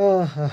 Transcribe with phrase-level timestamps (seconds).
[0.00, 0.50] Ah, ah.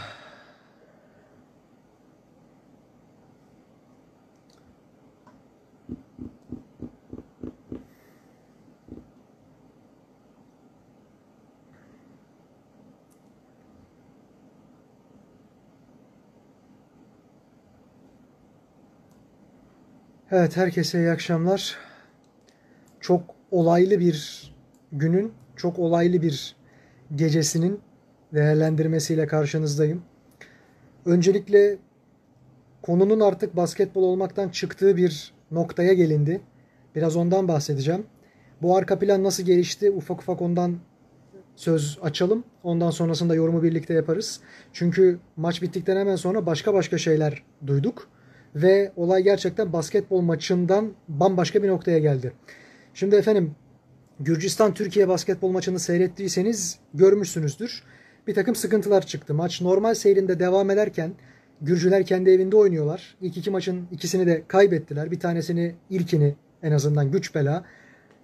[20.32, 21.78] Evet, herkese iyi akşamlar.
[23.00, 24.52] Çok olaylı bir
[24.92, 26.56] günün, çok olaylı bir
[27.16, 27.80] gecesinin
[28.36, 30.02] değerlendirmesiyle karşınızdayım.
[31.06, 31.78] Öncelikle
[32.82, 36.42] konunun artık basketbol olmaktan çıktığı bir noktaya gelindi.
[36.96, 38.06] Biraz ondan bahsedeceğim.
[38.62, 39.92] Bu arka plan nasıl gelişti?
[39.92, 40.78] Ufak ufak ondan
[41.56, 42.44] söz açalım.
[42.64, 44.40] Ondan sonrasında yorumu birlikte yaparız.
[44.74, 48.08] Çünkü maç bittikten hemen sonra başka başka şeyler duyduk
[48.56, 52.34] ve olay gerçekten basketbol maçından bambaşka bir noktaya geldi.
[52.94, 53.56] Şimdi efendim
[54.20, 57.84] Gürcistan Türkiye basketbol maçını seyrettiyseniz görmüşsünüzdür.
[58.28, 59.34] Bir takım sıkıntılar çıktı.
[59.34, 61.12] Maç normal seyrinde devam ederken
[61.62, 63.16] Gürcüler kendi evinde oynuyorlar.
[63.22, 65.12] İlk iki maçın ikisini de kaybettiler.
[65.12, 67.66] Bir tanesini ilkini en azından güç bela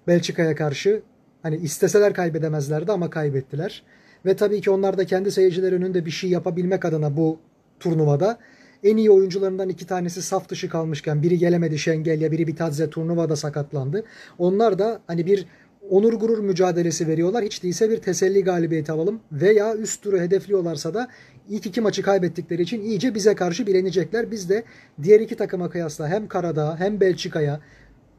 [0.07, 1.01] Belçika'ya karşı
[1.43, 3.83] hani isteseler kaybedemezlerdi ama kaybettiler.
[4.25, 7.39] Ve tabii ki onlar da kendi seyirciler önünde bir şey yapabilmek adına bu
[7.79, 8.39] turnuvada
[8.83, 14.03] en iyi oyuncularından iki tanesi saf dışı kalmışken biri gelemedi Şengelya, biri Bitadze turnuvada sakatlandı.
[14.37, 15.45] Onlar da hani bir
[15.91, 17.43] onur gurur mücadelesi veriyorlar.
[17.43, 19.19] Hiç değilse bir teselli galibiyeti alalım.
[19.31, 21.07] Veya üst turu hedefliyorlarsa da
[21.49, 24.31] ilk iki maçı kaybettikleri için iyice bize karşı bilenecekler.
[24.31, 24.63] Biz de
[25.03, 27.59] diğer iki takıma kıyasla hem Karadağ hem Belçika'ya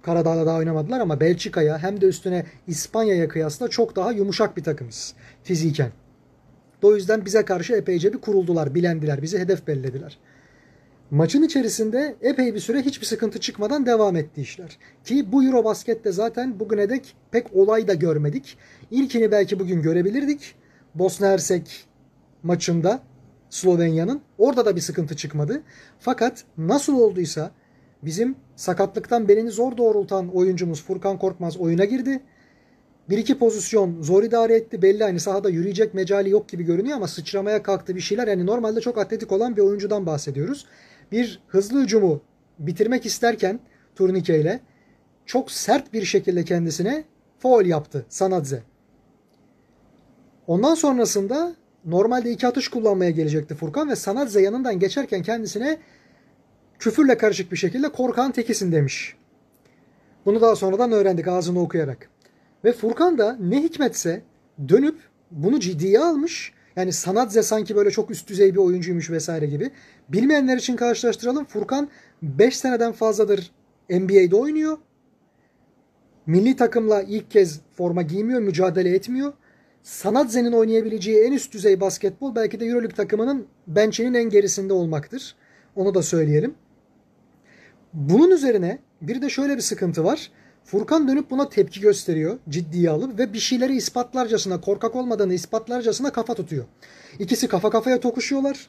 [0.02, 5.14] Karadağ'da daha oynamadılar ama Belçika'ya hem de üstüne İspanya'ya kıyasla çok daha yumuşak bir takımız
[5.42, 5.90] fiziken.
[6.82, 10.18] O yüzden bize karşı epeyce bir kuruldular, bilendiler, bizi hedef bellediler.
[11.12, 14.78] Maçın içerisinde epey bir süre hiçbir sıkıntı çıkmadan devam etti işler.
[15.04, 18.58] Ki bu Eurobasket'te zaten bugüne dek pek olay da görmedik.
[18.90, 20.54] İlkini belki bugün görebilirdik.
[20.94, 21.86] Bosna Hersek
[22.42, 23.00] maçında
[23.50, 24.20] Slovenya'nın.
[24.38, 25.62] Orada da bir sıkıntı çıkmadı.
[26.00, 27.50] Fakat nasıl olduysa
[28.02, 32.20] bizim sakatlıktan belini zor doğrultan oyuncumuz Furkan Korkmaz oyuna girdi.
[33.10, 34.82] Bir iki pozisyon zor idare etti.
[34.82, 38.28] Belli hani sahada yürüyecek mecali yok gibi görünüyor ama sıçramaya kalktı bir şeyler.
[38.28, 40.66] Yani normalde çok atletik olan bir oyuncudan bahsediyoruz
[41.12, 42.22] bir hızlı hücumu
[42.58, 43.60] bitirmek isterken
[43.94, 44.60] turnike ile
[45.26, 47.04] çok sert bir şekilde kendisine
[47.38, 48.62] foul yaptı Sanadze.
[50.46, 55.78] Ondan sonrasında normalde iki atış kullanmaya gelecekti Furkan ve Sanadze yanından geçerken kendisine
[56.78, 59.16] küfürle karışık bir şekilde korkan tekisin demiş.
[60.26, 62.08] Bunu daha sonradan öğrendik ağzını okuyarak.
[62.64, 64.22] Ve Furkan da ne hikmetse
[64.68, 64.98] dönüp
[65.30, 69.70] bunu ciddiye almış yani Sanatze sanki böyle çok üst düzey bir oyuncuymuş vesaire gibi.
[70.08, 71.44] Bilmeyenler için karşılaştıralım.
[71.44, 71.88] Furkan
[72.22, 73.50] 5 seneden fazladır
[73.90, 74.78] NBA'de oynuyor.
[76.26, 79.32] Milli takımla ilk kez forma giymiyor, mücadele etmiyor.
[79.82, 85.36] Sanatze'nin oynayabileceği en üst düzey basketbol belki de Euroleague takımının bench'inin en gerisinde olmaktır.
[85.76, 86.54] Onu da söyleyelim.
[87.92, 90.30] Bunun üzerine bir de şöyle bir sıkıntı var.
[90.64, 96.34] Furkan dönüp buna tepki gösteriyor, ciddiye alıp ve bir şeyleri ispatlarcasına, korkak olmadığını ispatlarcasına kafa
[96.34, 96.64] tutuyor.
[97.18, 98.68] İkisi kafa kafaya tokuşuyorlar.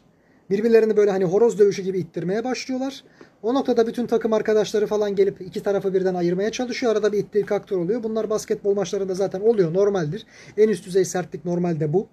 [0.50, 3.04] Birbirlerini böyle hani horoz dövüşü gibi ittirmeye başlıyorlar.
[3.44, 6.92] O noktada bütün takım arkadaşları falan gelip iki tarafı birden ayırmaya çalışıyor.
[6.92, 8.04] Arada bir ittir kaktör oluyor.
[8.04, 9.74] Bunlar basketbol maçlarında zaten oluyor.
[9.74, 10.26] Normaldir.
[10.58, 12.08] En üst düzey sertlik normalde bu.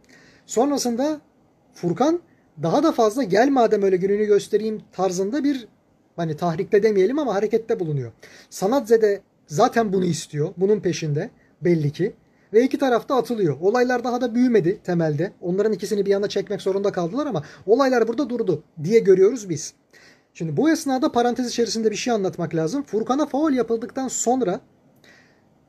[0.47, 1.21] Sonrasında
[1.75, 2.21] Furkan
[2.63, 5.69] daha da fazla gel madem öyle gününü göstereyim tarzında bir
[6.17, 8.13] hani tahrikte demeyelim ama harekette bulunuyor.
[8.51, 9.21] Sanatzede
[9.51, 10.55] zaten bunu istiyor.
[10.57, 11.31] Bunun peşinde
[11.61, 12.13] belli ki.
[12.53, 13.57] Ve iki tarafta atılıyor.
[13.61, 15.33] Olaylar daha da büyümedi temelde.
[15.41, 19.75] Onların ikisini bir yana çekmek zorunda kaldılar ama olaylar burada durdu diye görüyoruz biz.
[20.35, 22.83] Şimdi bu esnada parantez içerisinde bir şey anlatmak lazım.
[22.83, 24.61] Furkan'a faul yapıldıktan sonra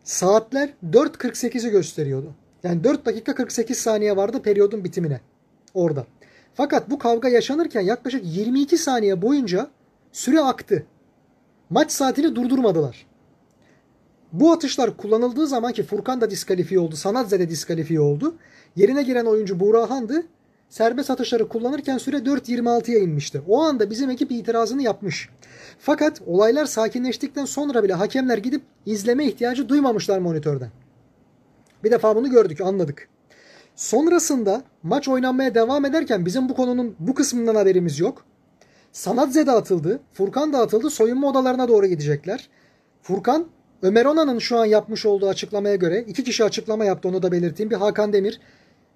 [0.03, 2.35] saatler 4.48'i gösteriyordu.
[2.63, 5.21] Yani 4 dakika 48 saniye vardı periyodun bitimine
[5.73, 6.05] orada.
[6.53, 9.67] Fakat bu kavga yaşanırken yaklaşık 22 saniye boyunca
[10.11, 10.85] süre aktı.
[11.69, 13.10] Maç saatini durdurmadılar.
[14.31, 18.35] Bu atışlar kullanıldığı zaman ki Furkan da diskalifiye oldu, Sanatze de diskalifiye oldu.
[18.75, 20.23] Yerine giren oyuncu Buğrahan'dı.
[20.69, 23.41] Serbest atışları kullanırken süre 4.26'ya inmişti.
[23.47, 25.29] O anda bizim ekip itirazını yapmış.
[25.79, 30.69] Fakat olaylar sakinleştikten sonra bile hakemler gidip izleme ihtiyacı duymamışlar monitörden.
[31.83, 33.09] Bir defa bunu gördük, anladık.
[33.75, 38.25] Sonrasında maç oynanmaya devam ederken bizim bu konunun bu kısmından haberimiz yok.
[38.91, 42.49] Sanatze de atıldı, Furkan da atıldı, soyunma odalarına doğru gidecekler.
[43.01, 43.47] Furkan
[43.81, 47.69] Ömer Onan'ın şu an yapmış olduğu açıklamaya göre iki kişi açıklama yaptı onu da belirteyim.
[47.69, 48.39] Bir Hakan Demir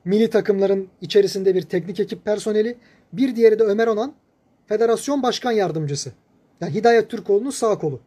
[0.05, 2.77] milli takımların içerisinde bir teknik ekip personeli.
[3.13, 4.13] Bir diğeri de Ömer Onan
[4.67, 6.11] federasyon başkan yardımcısı.
[6.61, 7.99] Yani Hidayet Türkoğlu'nun sağ kolu.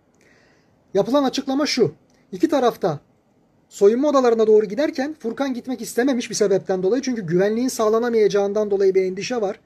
[0.95, 1.95] Yapılan açıklama şu.
[2.33, 3.01] İki tarafta
[3.69, 7.03] soyunma odalarına doğru giderken Furkan gitmek istememiş bir sebepten dolayı.
[7.03, 9.61] Çünkü güvenliğin sağlanamayacağından dolayı bir endişe var.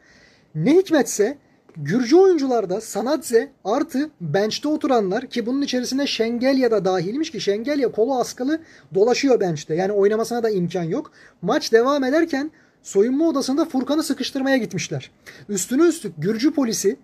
[0.55, 1.39] Ne hikmetse
[1.77, 8.15] Gürcü oyuncularda Sanadze artı bench'te oturanlar ki bunun içerisinde Şengelya da dahilmiş ki Şengelya kolu
[8.15, 8.61] askılı
[8.95, 9.75] dolaşıyor bench'te.
[9.75, 11.13] Yani oynamasına da imkan yok.
[11.43, 12.51] Maç devam ederken
[12.83, 15.11] soyunma odasında Furkan'ı sıkıştırmaya gitmişler.
[15.49, 16.97] Üstüne üstlük Gürcü polisi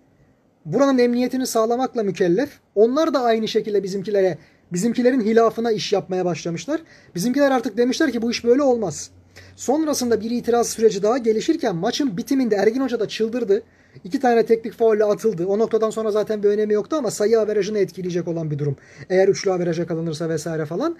[0.65, 2.51] buranın emniyetini sağlamakla mükellef.
[2.75, 4.39] Onlar da aynı şekilde bizimkilere
[4.73, 6.81] bizimkilerin hilafına iş yapmaya başlamışlar.
[7.15, 9.11] Bizimkiler artık demişler ki bu iş böyle olmaz.
[9.57, 13.63] Sonrasında bir itiraz süreci daha gelişirken maçın bitiminde Ergin Hoca da çıldırdı.
[14.05, 15.47] İki tane teknik faulle atıldı.
[15.47, 18.77] O noktadan sonra zaten bir önemi yoktu ama sayı averajını etkileyecek olan bir durum.
[19.11, 20.97] Eğer üçlü averaja kalınırsa vesaire falan.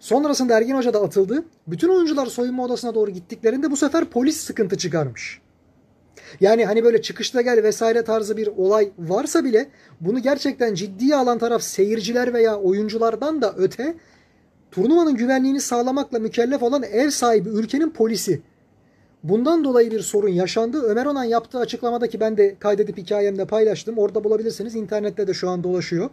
[0.00, 1.44] Sonrasında Ergin Hoca da atıldı.
[1.66, 5.40] Bütün oyuncular soyunma odasına doğru gittiklerinde bu sefer polis sıkıntı çıkarmış.
[6.40, 9.68] Yani hani böyle çıkışta gel vesaire tarzı bir olay varsa bile
[10.00, 13.94] bunu gerçekten ciddiye alan taraf seyirciler veya oyunculardan da öte
[14.70, 18.42] turnuvanın güvenliğini sağlamakla mükellef olan ev sahibi ülkenin polisi.
[19.28, 20.82] Bundan dolayı bir sorun yaşandı.
[20.82, 23.98] Ömer Onan yaptığı açıklamada ki ben de kaydedip hikayemde paylaştım.
[23.98, 24.74] Orada bulabilirsiniz.
[24.74, 26.10] İnternette de şu an dolaşıyor.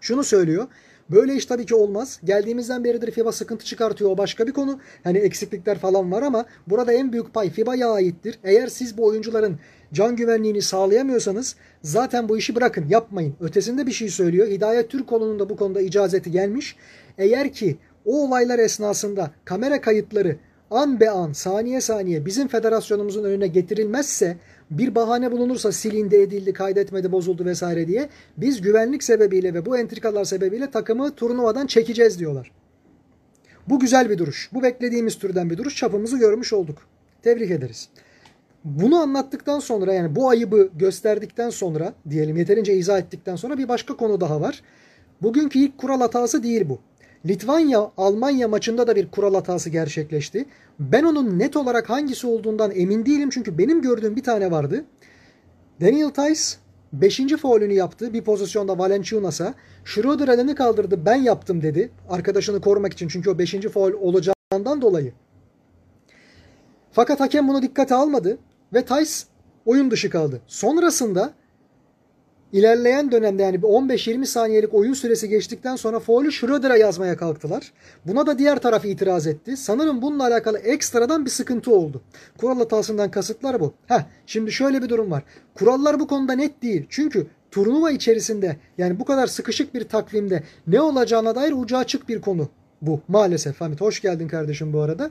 [0.00, 0.66] Şunu söylüyor.
[1.10, 2.20] Böyle iş tabii ki olmaz.
[2.24, 4.10] Geldiğimizden beridir FIBA sıkıntı çıkartıyor.
[4.10, 4.80] O başka bir konu.
[5.04, 8.38] Hani eksiklikler falan var ama burada en büyük pay FIBA'ya aittir.
[8.44, 9.58] Eğer siz bu oyuncuların
[9.92, 13.34] can güvenliğini sağlayamıyorsanız zaten bu işi bırakın, yapmayın.
[13.40, 14.46] Ötesinde bir şey söylüyor.
[14.46, 16.76] Hidayet Türkoğlu'nun da bu konuda icazeti gelmiş.
[17.18, 20.36] Eğer ki o olaylar esnasında kamera kayıtları
[20.70, 24.36] an be an, saniye saniye bizim federasyonumuzun önüne getirilmezse
[24.70, 30.24] bir bahane bulunursa silindi, edildi, kaydetmedi, bozuldu vesaire diye biz güvenlik sebebiyle ve bu entrikalar
[30.24, 32.52] sebebiyle takımı turnuvadan çekeceğiz diyorlar.
[33.68, 34.50] Bu güzel bir duruş.
[34.52, 35.76] Bu beklediğimiz türden bir duruş.
[35.76, 36.78] Çapımızı görmüş olduk.
[37.22, 37.88] Tebrik ederiz.
[38.64, 43.96] Bunu anlattıktan sonra yani bu ayıbı gösterdikten sonra diyelim yeterince izah ettikten sonra bir başka
[43.96, 44.62] konu daha var.
[45.22, 46.78] Bugünkü ilk kural hatası değil bu.
[47.26, 50.46] Litvanya Almanya maçında da bir kural hatası gerçekleşti.
[50.78, 54.84] Ben onun net olarak hangisi olduğundan emin değilim çünkü benim gördüğüm bir tane vardı.
[55.80, 56.42] Daniel Tice
[56.92, 57.20] 5.
[57.42, 59.54] faulünü yaptı bir pozisyonda Valenciunas'a.
[59.84, 61.90] Schroeder elini kaldırdı ben yaptım dedi.
[62.08, 63.54] Arkadaşını korumak için çünkü o 5.
[63.54, 65.12] faul olacağından dolayı.
[66.92, 68.38] Fakat hakem bunu dikkate almadı
[68.74, 69.12] ve Tice
[69.66, 70.40] oyun dışı kaldı.
[70.46, 71.34] Sonrasında
[72.52, 77.72] İlerleyen dönemde yani 15-20 saniyelik oyun süresi geçtikten sonra faulü Schroeder'a yazmaya kalktılar.
[78.06, 79.56] Buna da diğer taraf itiraz etti.
[79.56, 82.02] Sanırım bununla alakalı ekstradan bir sıkıntı oldu.
[82.38, 83.74] Kural hatasından kasıtlar bu.
[83.86, 85.22] Heh, şimdi şöyle bir durum var.
[85.54, 86.86] Kurallar bu konuda net değil.
[86.88, 92.20] Çünkü turnuva içerisinde yani bu kadar sıkışık bir takvimde ne olacağına dair ucu açık bir
[92.20, 92.48] konu
[92.82, 93.60] bu maalesef.
[93.60, 95.10] Hamit hoş geldin kardeşim bu arada.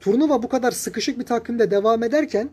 [0.00, 2.50] Turnuva bu kadar sıkışık bir takvimde devam ederken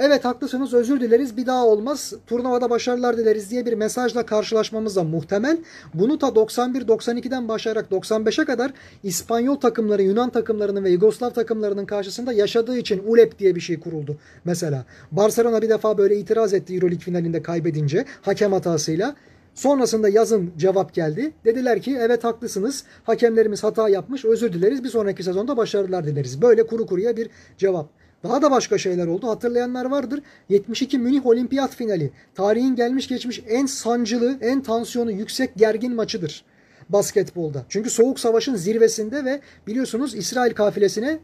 [0.00, 5.04] Evet haklısınız özür dileriz bir daha olmaz turnuvada başarılar dileriz diye bir mesajla karşılaşmamız da
[5.04, 5.58] muhtemel.
[5.94, 8.72] Bunu ta 91-92'den başlayarak 95'e kadar
[9.02, 14.16] İspanyol takımları, Yunan takımlarının ve Yugoslav takımlarının karşısında yaşadığı için ULEP diye bir şey kuruldu.
[14.44, 19.16] Mesela Barcelona bir defa böyle itiraz etti Euroleague finalinde kaybedince hakem hatasıyla.
[19.54, 21.32] Sonrasında yazın cevap geldi.
[21.44, 22.84] Dediler ki evet haklısınız.
[23.04, 24.24] Hakemlerimiz hata yapmış.
[24.24, 24.84] Özür dileriz.
[24.84, 26.42] Bir sonraki sezonda başarılar dileriz.
[26.42, 27.88] Böyle kuru kuruya bir cevap.
[28.22, 29.28] Daha da başka şeyler oldu.
[29.28, 30.22] Hatırlayanlar vardır.
[30.48, 32.10] 72 Münih Olimpiyat finali.
[32.34, 36.44] Tarihin gelmiş geçmiş en sancılı, en tansiyonu yüksek gergin maçıdır
[36.88, 37.64] basketbolda.
[37.68, 41.18] Çünkü Soğuk Savaş'ın zirvesinde ve biliyorsunuz İsrail kafilesine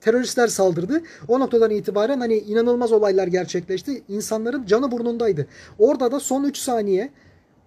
[0.00, 1.02] teröristler saldırdı.
[1.28, 4.02] O noktadan itibaren hani inanılmaz olaylar gerçekleşti.
[4.08, 5.46] İnsanların canı burnundaydı.
[5.78, 7.10] Orada da son 3 saniye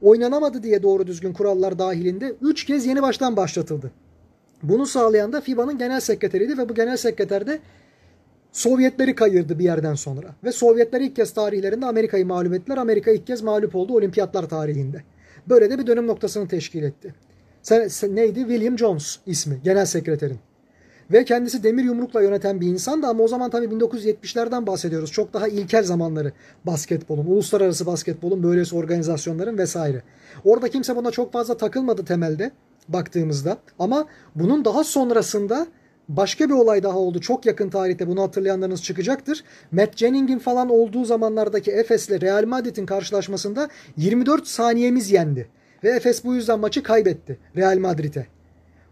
[0.02, 3.92] oynanamadı diye doğru düzgün kurallar dahilinde 3 kez yeni baştan başlatıldı.
[4.64, 7.60] Bunu sağlayan da FIBA'nın genel sekreteriydi ve bu genel sekreter de
[8.52, 10.28] Sovyetleri kayırdı bir yerden sonra.
[10.44, 12.78] Ve Sovyetler ilk kez tarihlerinde Amerika'yı mağlup ettiler.
[12.78, 15.04] Amerika ilk kez mağlup oldu olimpiyatlar tarihinde.
[15.50, 17.14] Böyle de bir dönüm noktasını teşkil etti.
[17.62, 18.40] Sen, sen, neydi?
[18.40, 20.40] William Jones ismi genel sekreterin.
[21.12, 25.12] Ve kendisi demir yumrukla yöneten bir insandı ama o zaman tabii 1970'lerden bahsediyoruz.
[25.12, 26.32] Çok daha ilkel zamanları
[26.66, 30.04] basketbolun, uluslararası basketbolun böylesi organizasyonların vesaire.
[30.44, 32.52] Orada kimse buna çok fazla takılmadı temelde
[32.88, 33.58] baktığımızda.
[33.80, 35.68] Ama bunun daha sonrasında
[36.10, 37.22] Başka bir olay daha oldu.
[37.22, 39.44] Çok yakın tarihte bunu hatırlayanlarınız çıkacaktır.
[39.72, 45.50] Matt Jenning'in falan olduğu zamanlardaki Efes'le Real Madrid'in karşılaşmasında 24 saniyemiz yendi.
[45.84, 48.28] Ve Efes bu yüzden maçı kaybetti Real Madrid'e.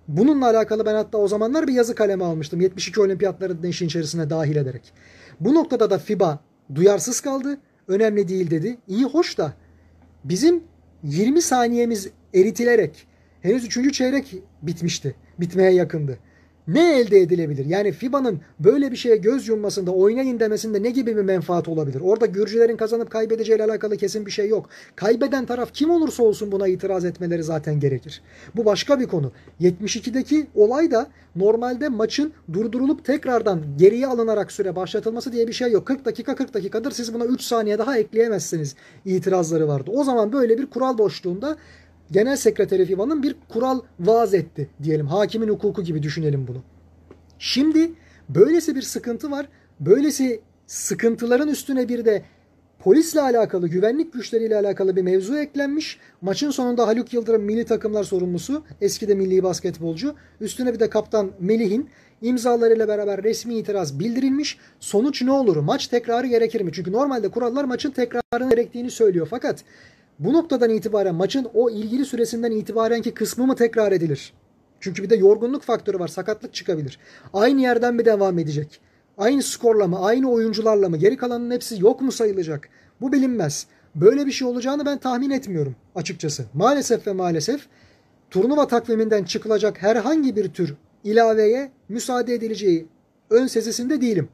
[0.07, 2.61] Bununla alakalı ben hatta o zamanlar bir yazı kalemi almıştım.
[2.61, 4.93] 72 olimpiyatları işin içerisine dahil ederek.
[5.39, 6.39] Bu noktada da FIBA
[6.75, 7.57] duyarsız kaldı.
[7.87, 8.77] Önemli değil dedi.
[8.87, 9.53] İyi hoş da
[10.23, 10.63] bizim
[11.03, 13.07] 20 saniyemiz eritilerek
[13.41, 13.93] henüz 3.
[13.93, 15.15] çeyrek bitmişti.
[15.39, 16.17] Bitmeye yakındı.
[16.67, 17.65] Ne elde edilebilir?
[17.65, 22.01] Yani FIBA'nın böyle bir şeye göz yummasında, oynayın demesinde ne gibi bir menfaat olabilir?
[22.01, 24.69] Orada Gürcülerin kazanıp kaybedeceğiyle alakalı kesin bir şey yok.
[24.95, 28.21] Kaybeden taraf kim olursa olsun buna itiraz etmeleri zaten gerekir.
[28.55, 29.31] Bu başka bir konu.
[29.61, 35.85] 72'deki olay da normalde maçın durdurulup tekrardan geriye alınarak süre başlatılması diye bir şey yok.
[35.85, 39.91] 40 dakika 40 dakikadır siz buna 3 saniye daha ekleyemezsiniz itirazları vardı.
[39.93, 41.57] O zaman böyle bir kural boşluğunda
[42.11, 45.07] genel sekreteri FIBA'nın bir kural vaaz etti diyelim.
[45.07, 46.63] Hakimin hukuku gibi düşünelim bunu.
[47.39, 47.91] Şimdi
[48.29, 49.49] böylesi bir sıkıntı var.
[49.79, 52.23] Böylesi sıkıntıların üstüne bir de
[52.79, 55.99] polisle alakalı, güvenlik güçleriyle alakalı bir mevzu eklenmiş.
[56.21, 60.15] Maçın sonunda Haluk Yıldırım milli takımlar sorumlusu, eski de milli basketbolcu.
[60.41, 61.89] Üstüne bir de kaptan Melih'in
[62.21, 64.57] imzalarıyla beraber resmi itiraz bildirilmiş.
[64.79, 65.57] Sonuç ne olur?
[65.57, 66.71] Maç tekrarı gerekir mi?
[66.73, 69.27] Çünkü normalde kurallar maçın tekrarını gerektiğini söylüyor.
[69.29, 69.63] Fakat
[70.19, 74.33] bu noktadan itibaren maçın o ilgili süresinden itibarenki kısmı mı tekrar edilir?
[74.79, 76.07] Çünkü bir de yorgunluk faktörü var.
[76.07, 76.99] Sakatlık çıkabilir.
[77.33, 78.79] Aynı yerden mi devam edecek?
[79.17, 79.99] Aynı skorla mı?
[80.05, 80.97] Aynı oyuncularla mı?
[80.97, 82.69] Geri kalanın hepsi yok mu sayılacak?
[83.01, 83.67] Bu bilinmez.
[83.95, 86.45] Böyle bir şey olacağını ben tahmin etmiyorum açıkçası.
[86.53, 87.67] Maalesef ve maalesef
[88.29, 92.87] turnuva takviminden çıkılacak herhangi bir tür ilaveye müsaade edileceği
[93.29, 94.29] ön sezisinde değilim.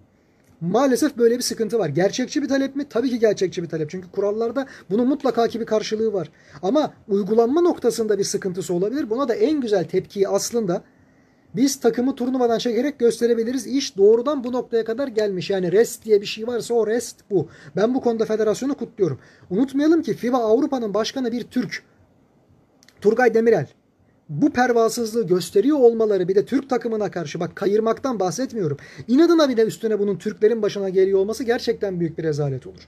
[0.72, 1.90] Maalesef böyle bir sıkıntı var.
[1.90, 2.86] Gerçekçi bir talep mi?
[2.90, 3.90] Tabii ki gerçekçi bir talep.
[3.90, 6.30] Çünkü kurallarda bunun mutlaka ki bir karşılığı var.
[6.62, 9.10] Ama uygulanma noktasında bir sıkıntısı olabilir.
[9.10, 10.84] Buna da en güzel tepkiyi aslında
[11.56, 13.68] biz takımı turnuvadan çekerek gösterebiliriz.
[13.68, 15.50] İş doğrudan bu noktaya kadar gelmiş.
[15.50, 17.48] Yani rest diye bir şey varsa o rest bu.
[17.76, 19.20] Ben bu konuda federasyonu kutluyorum.
[19.50, 21.84] Unutmayalım ki FIBA Avrupa'nın başkanı bir Türk.
[23.02, 23.68] Turgay Demirel
[24.30, 28.78] bu pervasızlığı gösteriyor olmaları bir de Türk takımına karşı bak kayırmaktan bahsetmiyorum.
[29.08, 32.88] İnadına bir de üstüne bunun Türklerin başına geliyor olması gerçekten büyük bir rezalet olur.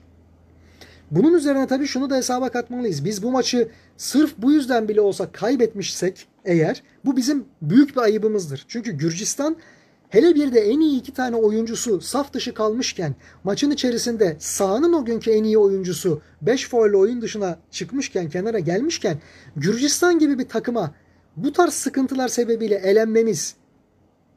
[1.10, 3.04] Bunun üzerine tabii şunu da hesaba katmalıyız.
[3.04, 8.64] Biz bu maçı sırf bu yüzden bile olsa kaybetmişsek eğer bu bizim büyük bir ayıbımızdır.
[8.68, 9.56] Çünkü Gürcistan
[10.08, 13.14] hele bir de en iyi iki tane oyuncusu saf dışı kalmışken
[13.44, 19.18] maçın içerisinde sahanın o günkü en iyi oyuncusu 5 foul oyun dışına çıkmışken kenara gelmişken
[19.56, 20.94] Gürcistan gibi bir takıma
[21.36, 23.56] bu tarz sıkıntılar sebebiyle elenmemiz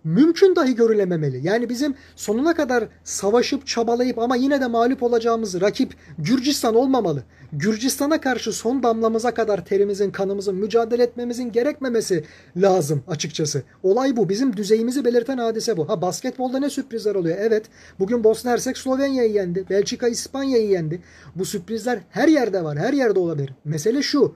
[0.04, 1.48] mümkün dahi görülememeli.
[1.48, 7.24] Yani bizim sonuna kadar savaşıp çabalayıp ama yine de mağlup olacağımız rakip Gürcistan olmamalı.
[7.54, 12.26] Gürcistan'a karşı son damlamıza kadar terimizin, kanımızın mücadele etmemizin gerekmemesi
[12.58, 13.64] lazım açıkçası.
[13.84, 14.30] Olay bu.
[14.30, 15.90] Bizim düzeyimizi belirten hadise bu.
[15.90, 17.38] Ha basketbolda ne sürprizler oluyor?
[17.40, 17.66] Evet.
[18.00, 19.66] Bugün Bosna Hersek Slovenya'yı yendi.
[19.70, 21.02] Belçika İspanya'yı yendi.
[21.36, 22.78] Bu sürprizler her yerde var.
[22.78, 23.54] Her yerde olabilir.
[23.66, 24.36] Mesele şu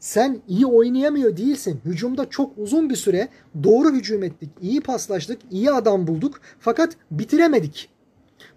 [0.00, 1.80] sen iyi oynayamıyor değilsin.
[1.84, 3.28] Hücumda çok uzun bir süre
[3.64, 4.50] doğru hücum ettik.
[4.62, 5.38] iyi paslaştık.
[5.50, 6.40] iyi adam bulduk.
[6.60, 7.88] Fakat bitiremedik.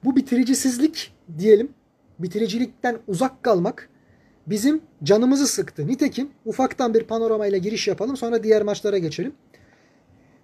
[0.03, 1.69] Bu bitiricisizlik diyelim.
[2.19, 3.89] Bitiricilikten uzak kalmak
[4.47, 5.87] bizim canımızı sıktı.
[5.87, 8.17] Nitekim ufaktan bir panoramayla giriş yapalım.
[8.17, 9.33] Sonra diğer maçlara geçelim.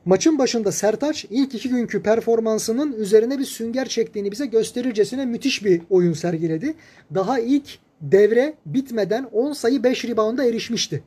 [0.05, 5.81] Maçın başında Sertaç ilk iki günkü performansının üzerine bir sünger çektiğini bize gösterircesine müthiş bir
[5.89, 6.73] oyun sergiledi.
[7.15, 11.03] Daha ilk devre bitmeden 10 sayı 5 rebound'a erişmişti.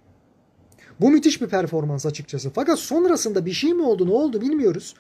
[1.00, 2.50] Bu müthiş bir performans açıkçası.
[2.50, 4.94] Fakat sonrasında bir şey mi oldu ne oldu bilmiyoruz.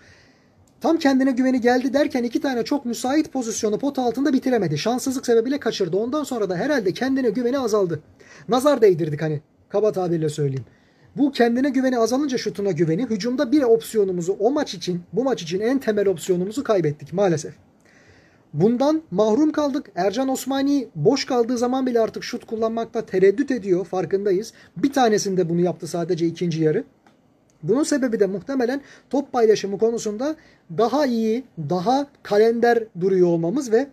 [0.80, 4.78] Tam kendine güveni geldi derken iki tane çok müsait pozisyonu pot altında bitiremedi.
[4.78, 5.96] Şanssızlık sebebiyle kaçırdı.
[5.96, 8.02] Ondan sonra da herhalde kendine güveni azaldı.
[8.48, 10.64] Nazar değdirdik hani kaba tabirle söyleyeyim.
[11.16, 15.60] Bu kendine güveni azalınca şutuna güveni hücumda bir opsiyonumuzu o maç için bu maç için
[15.60, 17.54] en temel opsiyonumuzu kaybettik maalesef.
[18.52, 19.90] Bundan mahrum kaldık.
[19.94, 23.84] Ercan Osmani boş kaldığı zaman bile artık şut kullanmakta tereddüt ediyor.
[23.84, 24.52] Farkındayız.
[24.76, 26.84] Bir tanesinde bunu yaptı sadece ikinci yarı.
[27.62, 28.80] Bunun sebebi de muhtemelen
[29.10, 30.36] top paylaşımı konusunda
[30.78, 33.86] daha iyi, daha kalender duruyor olmamız ve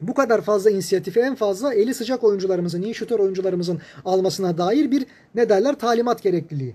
[0.00, 5.06] bu kadar fazla inisiyatifi en fazla eli sıcak oyuncularımızın, iyi şutör oyuncularımızın almasına dair bir
[5.34, 6.74] ne derler talimat gerekliliği.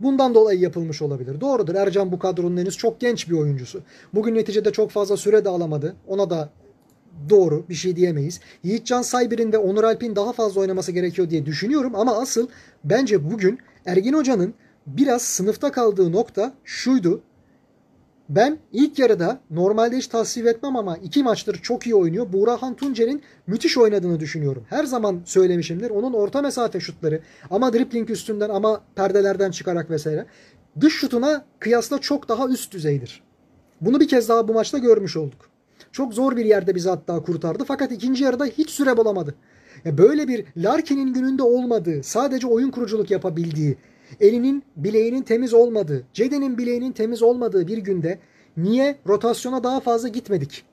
[0.00, 1.40] Bundan dolayı yapılmış olabilir.
[1.40, 1.74] Doğrudur.
[1.74, 3.80] Ercan bu kadronun henüz çok genç bir oyuncusu.
[4.14, 5.96] Bugün neticede çok fazla süre de alamadı.
[6.08, 6.50] Ona da
[7.30, 8.40] doğru bir şey diyemeyiz.
[8.62, 12.48] Yiğitcan Saybir'in ve Onur Alp'in daha fazla oynaması gerekiyor diye düşünüyorum ama asıl
[12.84, 14.54] bence bugün Ergin Hoca'nın
[14.86, 17.22] biraz sınıfta kaldığı nokta şuydu.
[18.36, 22.32] Ben ilk yarıda normalde hiç tasvip etmem ama iki maçtır çok iyi oynuyor.
[22.32, 24.64] Buğrahan Tuncer'in müthiş oynadığını düşünüyorum.
[24.68, 25.90] Her zaman söylemişimdir.
[25.90, 27.20] Onun orta mesafe şutları
[27.50, 30.26] ama dripling üstünden ama perdelerden çıkarak vesaire
[30.80, 33.22] dış şutuna kıyasla çok daha üst düzeydir.
[33.80, 35.50] Bunu bir kez daha bu maçta görmüş olduk.
[35.92, 39.34] Çok zor bir yerde bizi hatta kurtardı fakat ikinci yarıda hiç süre bulamadı.
[39.84, 43.76] Böyle bir Larkin'in gününde olmadığı, sadece oyun kuruculuk yapabildiği,
[44.20, 48.18] elinin bileğinin temiz olmadığı, Cede'nin bileğinin temiz olmadığı bir günde
[48.56, 50.64] niye rotasyona daha fazla gitmedik?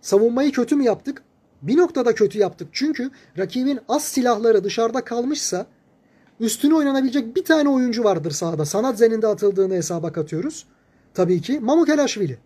[0.00, 1.22] Savunmayı kötü mü yaptık?
[1.62, 2.68] Bir noktada kötü yaptık.
[2.72, 5.66] Çünkü rakibin az silahları dışarıda kalmışsa
[6.40, 8.64] üstüne oynanabilecek bir tane oyuncu vardır sahada.
[8.64, 10.66] Sanat zeninde atıldığını hesaba katıyoruz.
[11.14, 12.38] tabii ki Mamukelashvili.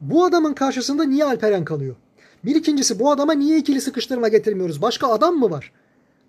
[0.00, 1.96] Bu adamın karşısında niye Alperen kalıyor?
[2.44, 4.82] Bir ikincisi bu adama niye ikili sıkıştırma getirmiyoruz?
[4.82, 5.72] Başka adam mı var?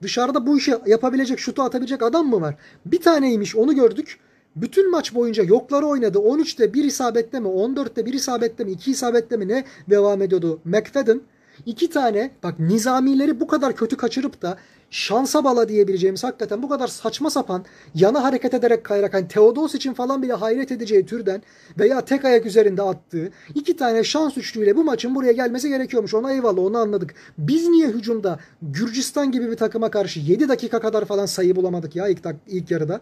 [0.01, 2.55] Dışarıda bu işi yapabilecek, şutu atabilecek adam mı var?
[2.85, 4.19] Bir taneymiş onu gördük.
[4.55, 6.17] Bütün maç boyunca yokları oynadı.
[6.17, 11.21] 13'te 1 isabette mi, 14'te 1 isabette mi, 2 isabette mi ne devam ediyordu McFadden.
[11.65, 14.57] İki tane bak nizamileri bu kadar kötü kaçırıp da
[14.91, 19.93] şansa bala diyebileceğimiz hakikaten bu kadar saçma sapan yana hareket ederek kayarak hani Teodos için
[19.93, 21.41] falan bile hayret edeceği türden
[21.79, 26.13] veya tek ayak üzerinde attığı iki tane şans üçlüyle bu maçın buraya gelmesi gerekiyormuş.
[26.13, 27.15] Ona eyvallah onu anladık.
[27.37, 32.07] Biz niye hücumda Gürcistan gibi bir takıma karşı 7 dakika kadar falan sayı bulamadık ya
[32.07, 33.01] ilk, ilk yarıda?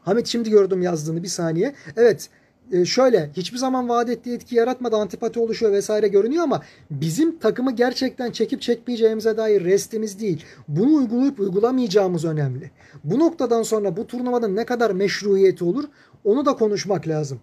[0.00, 1.74] Hamit şimdi gördüm yazdığını bir saniye.
[1.96, 2.30] Evet
[2.72, 7.72] e, şöyle hiçbir zaman vaat ettiği etki yaratmadı antipati oluşuyor vesaire görünüyor ama bizim takımı
[7.72, 10.44] gerçekten çekip çekmeyeceğimize dair restimiz değil.
[10.68, 12.70] Bunu uygulayıp uygulamayacağımız önemli.
[13.04, 15.84] Bu noktadan sonra bu turnuvanın ne kadar meşruiyeti olur
[16.24, 17.40] onu da konuşmak lazım.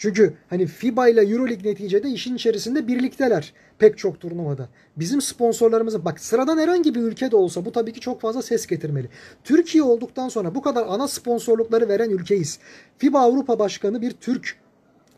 [0.00, 4.68] Çünkü hani FIBA ile EuroLeague neticede işin içerisinde birlikteler pek çok turnuvada.
[4.96, 8.66] Bizim sponsorlarımızın bak sıradan herhangi bir ülke de olsa bu tabii ki çok fazla ses
[8.66, 9.08] getirmeli.
[9.44, 12.58] Türkiye olduktan sonra bu kadar ana sponsorlukları veren ülkeyiz.
[12.98, 14.59] FIBA Avrupa Başkanı bir Türk.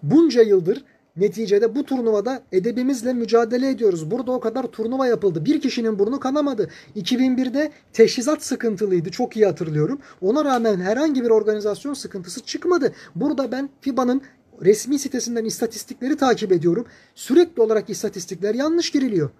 [0.02, 0.84] Bunca yıldır
[1.16, 4.10] neticede bu turnuvada edebimizle mücadele ediyoruz.
[4.10, 5.44] Burada o kadar turnuva yapıldı.
[5.44, 6.68] Bir kişinin burnu kanamadı.
[6.96, 9.10] 2001'de teşhizat sıkıntılıydı.
[9.10, 9.98] Çok iyi hatırlıyorum.
[10.20, 12.92] Ona rağmen herhangi bir organizasyon sıkıntısı çıkmadı.
[13.14, 14.22] Burada ben FIBA'nın
[14.62, 16.86] resmi sitesinden istatistikleri takip ediyorum.
[17.14, 19.30] Sürekli olarak istatistikler yanlış giriliyor.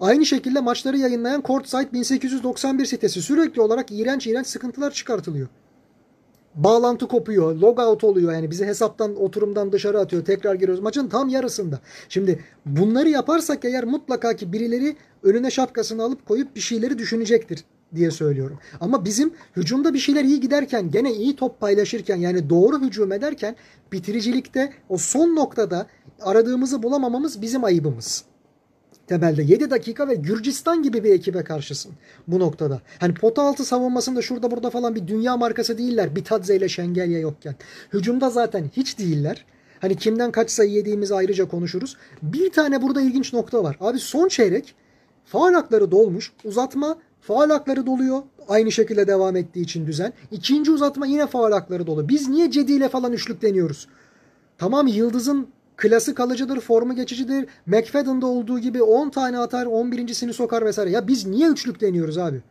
[0.00, 5.48] Aynı şekilde maçları yayınlayan Courtside 1891 sitesi sürekli olarak iğrenç iğrenç sıkıntılar çıkartılıyor.
[6.54, 10.24] Bağlantı kopuyor, logout oluyor yani bizi hesaptan, oturumdan dışarı atıyor.
[10.24, 11.80] Tekrar giriyoruz maçın tam yarısında.
[12.08, 18.10] Şimdi bunları yaparsak eğer mutlaka ki birileri önüne şapkasını alıp koyup bir şeyleri düşünecektir diye
[18.10, 18.58] söylüyorum.
[18.80, 23.56] Ama bizim hücumda bir şeyler iyi giderken gene iyi top paylaşırken yani doğru hücum ederken
[23.92, 25.86] bitiricilikte o son noktada
[26.20, 28.24] aradığımızı bulamamamız bizim ayıbımız.
[29.06, 31.92] Temelde 7 dakika ve Gürcistan gibi bir ekibe karşısın
[32.28, 32.80] bu noktada.
[33.00, 36.16] Hani pota altı savunmasında şurada burada falan bir dünya markası değiller.
[36.16, 37.54] Bitadze ile Şengelya yokken.
[37.92, 39.44] Hücumda zaten hiç değiller.
[39.80, 41.96] Hani kimden kaç sayı yediğimizi ayrıca konuşuruz.
[42.22, 43.76] Bir tane burada ilginç nokta var.
[43.80, 44.74] Abi son çeyrek
[45.24, 46.32] faal hakları dolmuş.
[46.44, 48.22] Uzatma Faal hakları doluyor.
[48.48, 50.12] Aynı şekilde devam ettiği için düzen.
[50.30, 52.08] İkinci uzatma yine faal hakları dolu.
[52.08, 53.88] Biz niye Cedi falan üçlükleniyoruz?
[54.58, 57.46] Tamam Yıldız'ın klası kalıcıdır, formu geçicidir.
[57.66, 60.90] McFadden'da olduğu gibi 10 tane atar, 11.sini sokar vesaire.
[60.90, 62.42] Ya biz niye üçlükleniyoruz abi?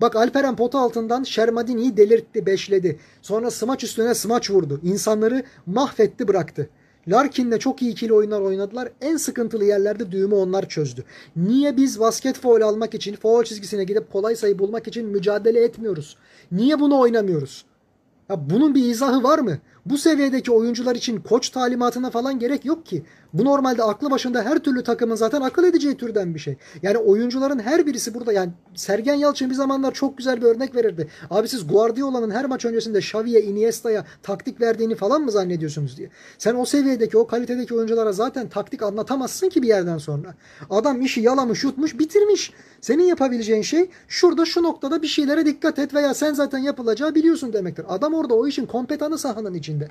[0.00, 2.98] Bak Alperen pota altından Şermadini'yi delirtti, beşledi.
[3.22, 4.80] Sonra smaç üstüne smaç vurdu.
[4.82, 6.68] İnsanları mahvetti, bıraktı.
[7.08, 8.92] Larkin'le çok iyi ikili oyunlar oynadılar.
[9.00, 11.04] En sıkıntılı yerlerde düğümü onlar çözdü.
[11.36, 16.16] Niye biz basket foul almak için, foul çizgisine gidip kolay sayı bulmak için mücadele etmiyoruz?
[16.52, 17.64] Niye bunu oynamıyoruz?
[18.28, 19.58] Ya bunun bir izahı var mı?
[19.86, 23.02] Bu seviyedeki oyuncular için koç talimatına falan gerek yok ki.
[23.32, 26.56] Bu normalde aklı başında her türlü takımın zaten akıl edeceği türden bir şey.
[26.82, 31.08] Yani oyuncuların her birisi burada yani Sergen Yalçın bir zamanlar çok güzel bir örnek verirdi.
[31.30, 36.10] Abi siz Guardiola'nın her maç öncesinde Xavi'ye, Iniesta'ya taktik verdiğini falan mı zannediyorsunuz diye.
[36.38, 40.34] Sen o seviyedeki, o kalitedeki oyunculara zaten taktik anlatamazsın ki bir yerden sonra.
[40.70, 42.52] Adam işi yalamış, yutmuş, bitirmiş.
[42.80, 47.52] Senin yapabileceğin şey şurada şu noktada bir şeylere dikkat et veya sen zaten yapılacağı biliyorsun
[47.52, 47.86] demektir.
[47.88, 49.88] Adam orada o işin kompetanı sahanın içinde.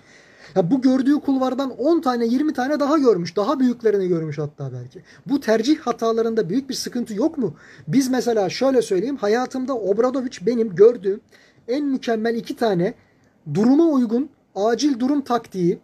[0.55, 3.35] Ya bu gördüğü kulvardan 10 tane 20 tane daha görmüş.
[3.35, 5.01] Daha büyüklerini görmüş hatta belki.
[5.25, 7.55] Bu tercih hatalarında büyük bir sıkıntı yok mu?
[7.87, 9.17] Biz mesela şöyle söyleyeyim.
[9.17, 11.21] Hayatımda Obradoviç benim gördüğüm
[11.67, 12.93] en mükemmel iki tane
[13.53, 15.79] duruma uygun acil durum taktiği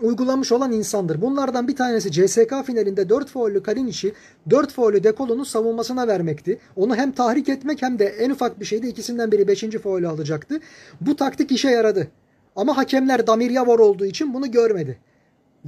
[0.00, 1.22] uygulamış olan insandır.
[1.22, 4.12] Bunlardan bir tanesi CSK finalinde 4 faullü Kalinic'i
[4.50, 6.58] 4 faullü Dekolo'nun savunmasına vermekti.
[6.76, 9.64] Onu hem tahrik etmek hem de en ufak bir şeydi ikisinden biri 5.
[9.82, 10.60] faulü alacaktı.
[11.00, 12.08] Bu taktik işe yaradı.
[12.56, 14.98] Ama hakemler Damir Yavor olduğu için bunu görmedi.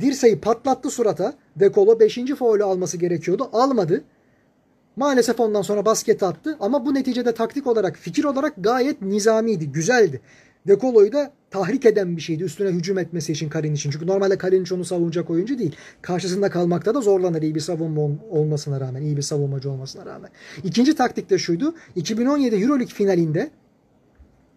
[0.00, 1.34] Dirseği patlattı surata.
[1.56, 2.18] Dekolo 5.
[2.38, 3.48] faulü alması gerekiyordu.
[3.52, 4.04] Almadı.
[4.96, 10.20] Maalesef ondan sonra basket attı ama bu neticede taktik olarak, fikir olarak gayet nizamiydi, güzeldi.
[10.66, 13.90] Dekolo'yu da tahrik eden bir şeydi üstüne hücum etmesi için Karin için.
[13.90, 15.76] Çünkü normalde Karin onu savunacak oyuncu değil.
[16.02, 20.30] Karşısında kalmakta da zorlanır iyi bir savunma olmasına rağmen, iyi bir savunmacı olmasına rağmen.
[20.64, 21.74] İkinci taktik de şuydu.
[21.96, 23.50] 2017 Euroleague finalinde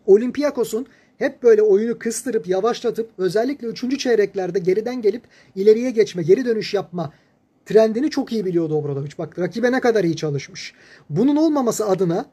[0.06, 0.88] Olympiakos'un
[1.20, 4.00] hep böyle oyunu kıstırıp yavaşlatıp özellikle 3.
[4.00, 5.24] çeyreklerde geriden gelip
[5.56, 7.14] ileriye geçme, geri dönüş yapma
[7.66, 9.20] trendini çok iyi biliyordu Obradoviç.
[9.20, 10.74] Bak rakibe ne kadar iyi çalışmış.
[11.10, 12.26] Bunun olmaması adına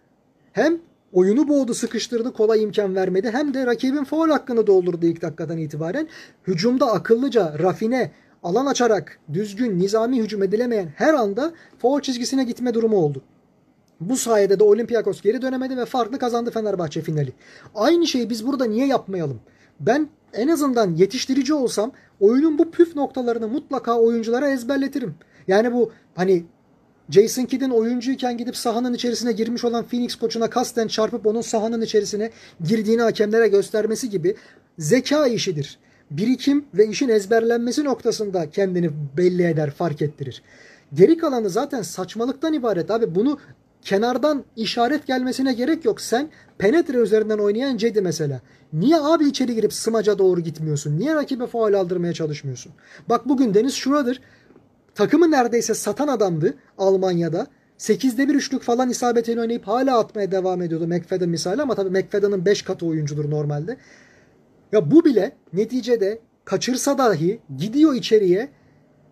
[0.52, 0.78] hem
[1.12, 3.30] oyunu boğdu, sıkıştırdı, kolay imkan vermedi.
[3.30, 6.08] Hem de rakibin foul hakkını doldurdu ilk dakikadan itibaren.
[6.46, 8.10] Hücumda akıllıca, rafine,
[8.42, 13.22] alan açarak düzgün, nizami hücum edilemeyen her anda foul çizgisine gitme durumu oldu.
[14.00, 17.32] Bu sayede de Olympiakos geri dönemedi ve farklı kazandı Fenerbahçe finali.
[17.74, 19.40] Aynı şeyi biz burada niye yapmayalım?
[19.80, 25.14] Ben en azından yetiştirici olsam oyunun bu püf noktalarını mutlaka oyunculara ezberletirim.
[25.48, 26.44] Yani bu hani
[27.10, 32.30] Jason Kidd'in oyuncuyken gidip sahanın içerisine girmiş olan Phoenix koçuna kasten çarpıp onun sahanın içerisine
[32.64, 34.36] girdiğini hakemlere göstermesi gibi
[34.78, 35.78] zeka işidir.
[36.10, 40.42] Birikim ve işin ezberlenmesi noktasında kendini belli eder, fark ettirir.
[40.94, 43.14] Geri kalanı zaten saçmalıktan ibaret abi.
[43.14, 43.38] Bunu
[43.86, 46.00] kenardan işaret gelmesine gerek yok.
[46.00, 48.40] Sen penetre üzerinden oynayan Cedi mesela.
[48.72, 50.98] Niye abi içeri girip smaca doğru gitmiyorsun?
[50.98, 52.72] Niye rakibe faul aldırmaya çalışmıyorsun?
[53.08, 54.20] Bak bugün Deniz şuradır.
[54.94, 57.46] Takımı neredeyse satan adamdı Almanya'da.
[57.78, 62.44] 8'de bir üçlük falan isabetiyle oynayıp hala atmaya devam ediyordu McFadden misali ama tabii McFadden'ın
[62.44, 63.76] 5 katı oyuncudur normalde.
[64.72, 68.48] Ya bu bile neticede kaçırsa dahi gidiyor içeriye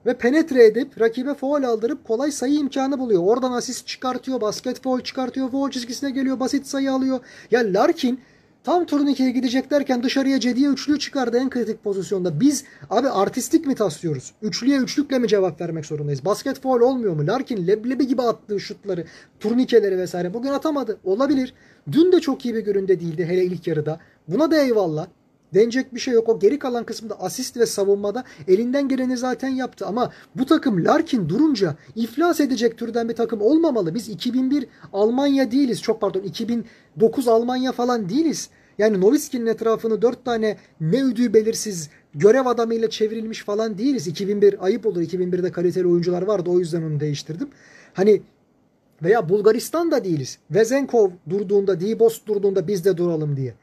[0.06, 3.22] ve penetre edip rakibe foul aldırıp kolay sayı imkanı buluyor.
[3.24, 7.20] Oradan asist çıkartıyor, basket foul çıkartıyor, foul çizgisine geliyor, basit sayı alıyor.
[7.50, 8.20] Ya Larkin
[8.64, 12.40] tam turnikeye gidecek derken dışarıya Cedi'ye üçlüyü çıkardı en kritik pozisyonda.
[12.40, 14.32] Biz abi artistik mi taslıyoruz?
[14.42, 16.24] Üçlüye üçlükle mi cevap vermek zorundayız?
[16.24, 17.26] Basket foul olmuyor mu?
[17.26, 19.04] Larkin leblebi gibi attığı şutları,
[19.40, 20.98] turnikeleri vesaire bugün atamadı.
[21.04, 21.54] Olabilir.
[21.92, 24.00] Dün de çok iyi bir göründe değildi hele ilk yarıda.
[24.28, 25.06] Buna da eyvallah.
[25.54, 26.28] Denecek bir şey yok.
[26.28, 29.86] O geri kalan kısımda asist ve savunmada elinden geleni zaten yaptı.
[29.86, 33.94] Ama bu takım Larkin durunca iflas edecek türden bir takım olmamalı.
[33.94, 35.82] Biz 2001 Almanya değiliz.
[35.82, 38.50] Çok pardon 2009 Almanya falan değiliz.
[38.78, 44.06] Yani Nowitzki'nin etrafını dört tane ne üdüğü belirsiz görev adamıyla çevrilmiş falan değiliz.
[44.06, 45.00] 2001 ayıp olur.
[45.00, 46.50] 2001'de kaliteli oyuncular vardı.
[46.50, 47.48] O yüzden onu değiştirdim.
[47.94, 48.22] Hani
[49.02, 50.38] veya Bulgaristan'da değiliz.
[50.50, 53.54] Vezenkov durduğunda, Dibos durduğunda biz de duralım diye.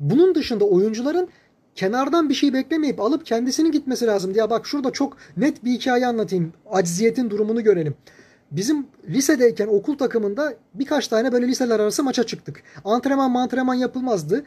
[0.00, 1.28] Bunun dışında oyuncuların
[1.74, 4.34] kenardan bir şey beklemeyip alıp kendisinin gitmesi lazım.
[4.34, 6.52] Ya bak şurada çok net bir hikaye anlatayım.
[6.70, 7.94] Acziyetin durumunu görelim.
[8.50, 12.62] Bizim lisedeyken okul takımında birkaç tane böyle liseler arası maça çıktık.
[12.84, 14.44] Antrenman antrenman yapılmazdı.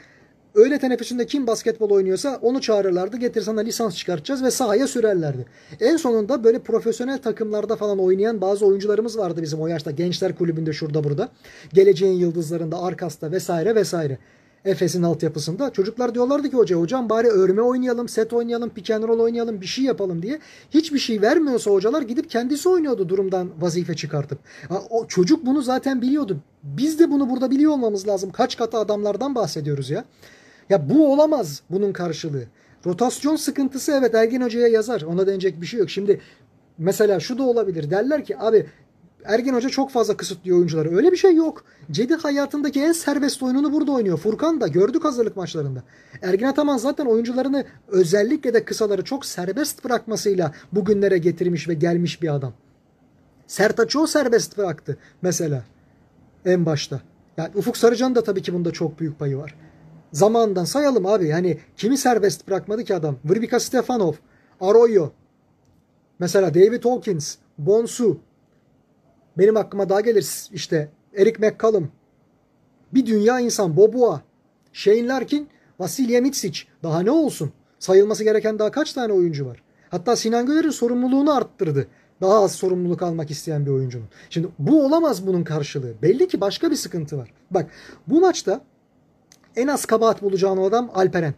[0.56, 3.18] Öğle teneffüsünde kim basketbol oynuyorsa onu çağırırlardı.
[3.18, 5.46] Getir sana lisans çıkartacağız ve sahaya sürerlerdi.
[5.80, 9.92] En sonunda böyle profesyonel takımlarda falan oynayan bazı oyuncularımız vardı bizim o yaşta.
[9.92, 11.30] Gençler kulübünde şurada burada.
[11.74, 14.18] Geleceğin yıldızlarında, Arkas'ta vesaire vesaire.
[14.66, 15.74] Efes'in altyapısında.
[15.74, 19.66] Çocuklar diyorlardı ki hoca hocam bari örme oynayalım, set oynayalım, pick and roll oynayalım, bir
[19.66, 20.40] şey yapalım diye.
[20.70, 24.40] Hiçbir şey vermiyorsa hocalar gidip kendisi oynuyordu durumdan vazife çıkartıp.
[24.90, 26.38] O çocuk bunu zaten biliyordu.
[26.64, 28.32] Biz de bunu burada biliyor olmamız lazım.
[28.32, 30.06] Kaç katı adamlardan bahsediyoruz ya.
[30.70, 32.44] Ya bu olamaz bunun karşılığı.
[32.86, 35.02] Rotasyon sıkıntısı evet Ergin Hoca'ya yazar.
[35.02, 35.90] Ona denecek bir şey yok.
[35.90, 36.22] Şimdi
[36.78, 37.92] mesela şu da olabilir.
[37.92, 38.66] Derler ki abi
[39.26, 40.96] Ergen Hoca çok fazla kısıtlıyor oyuncuları.
[40.96, 41.64] Öyle bir şey yok.
[41.92, 44.18] Cedi hayatındaki en serbest oyununu burada oynuyor.
[44.18, 45.84] Furkan da gördük hazırlık maçlarında.
[46.22, 52.36] Ergin Ataman zaten oyuncularını özellikle de kısaları çok serbest bırakmasıyla bugünlere getirmiş ve gelmiş bir
[52.36, 52.54] adam.
[53.48, 55.64] Sertaç'ı o serbest bıraktı mesela
[56.46, 57.02] en başta.
[57.38, 59.56] Yani Ufuk Sarıcan da tabii ki bunda çok büyük payı var.
[60.12, 61.32] Zamandan sayalım abi.
[61.32, 63.16] Hani kimi serbest bırakmadı ki adam?
[63.26, 64.14] Vrvika Stefanov,
[64.62, 65.10] Arroyo,
[66.20, 68.20] mesela David Hawkins, Bonsu,
[69.38, 71.92] benim aklıma daha gelir işte Eric McCallum,
[72.94, 74.22] bir dünya insan Boboa,
[74.74, 75.48] Shane Larkin,
[75.80, 76.62] Vasilya Mitsic.
[76.84, 77.52] Daha ne olsun?
[77.80, 79.64] Sayılması gereken daha kaç tane oyuncu var?
[79.90, 81.88] Hatta Sinan Güler'in sorumluluğunu arttırdı.
[82.22, 84.08] Daha az sorumluluk almak isteyen bir oyuncunun.
[84.30, 85.94] Şimdi bu olamaz bunun karşılığı.
[86.02, 87.34] Belli ki başka bir sıkıntı var.
[87.52, 87.72] Bak
[88.08, 88.62] bu maçta
[89.56, 91.34] en az kabahat bulacağın adam Alperen.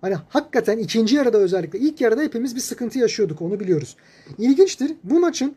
[0.00, 3.96] Hani hakikaten ikinci yarıda özellikle ilk yarıda hepimiz bir sıkıntı yaşıyorduk onu biliyoruz.
[4.38, 5.56] İlginçtir bu maçın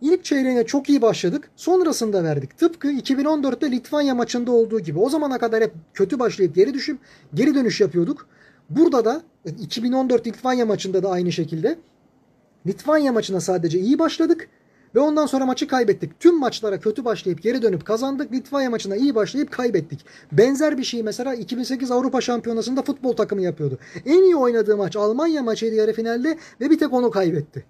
[0.00, 1.50] İlk çeyreğine çok iyi başladık.
[1.56, 2.58] Sonrasında verdik.
[2.58, 4.98] Tıpkı 2014'te Litvanya maçında olduğu gibi.
[4.98, 6.98] O zamana kadar hep kötü başlayıp geri düşüp
[7.34, 8.28] geri dönüş yapıyorduk.
[8.70, 9.22] Burada da
[9.60, 11.78] 2014 Litvanya maçında da aynı şekilde
[12.66, 14.48] Litvanya maçına sadece iyi başladık
[14.94, 16.20] ve ondan sonra maçı kaybettik.
[16.20, 18.32] Tüm maçlara kötü başlayıp geri dönüp kazandık.
[18.32, 20.06] Litvanya maçına iyi başlayıp kaybettik.
[20.32, 23.78] Benzer bir şey mesela 2008 Avrupa Şampiyonası'nda futbol takımı yapıyordu.
[24.06, 27.64] En iyi oynadığı maç Almanya maçıydı yarı finalde ve bir tek onu kaybetti.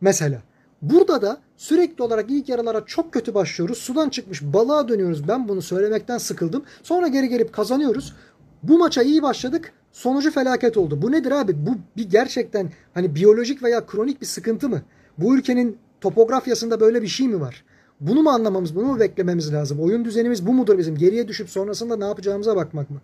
[0.00, 0.42] Mesela.
[0.82, 3.78] Burada da sürekli olarak ilk yarılara çok kötü başlıyoruz.
[3.78, 5.28] Sudan çıkmış balığa dönüyoruz.
[5.28, 6.62] Ben bunu söylemekten sıkıldım.
[6.82, 8.14] Sonra geri gelip kazanıyoruz.
[8.62, 9.72] Bu maça iyi başladık.
[9.92, 11.02] Sonucu felaket oldu.
[11.02, 11.66] Bu nedir abi?
[11.66, 14.82] Bu bir gerçekten hani biyolojik veya kronik bir sıkıntı mı?
[15.18, 17.64] Bu ülkenin topografyasında böyle bir şey mi var?
[18.00, 19.80] Bunu mu anlamamız, bunu mu beklememiz lazım?
[19.80, 20.96] Oyun düzenimiz bu mudur bizim?
[20.96, 23.00] Geriye düşüp sonrasında ne yapacağımıza bakmak mı?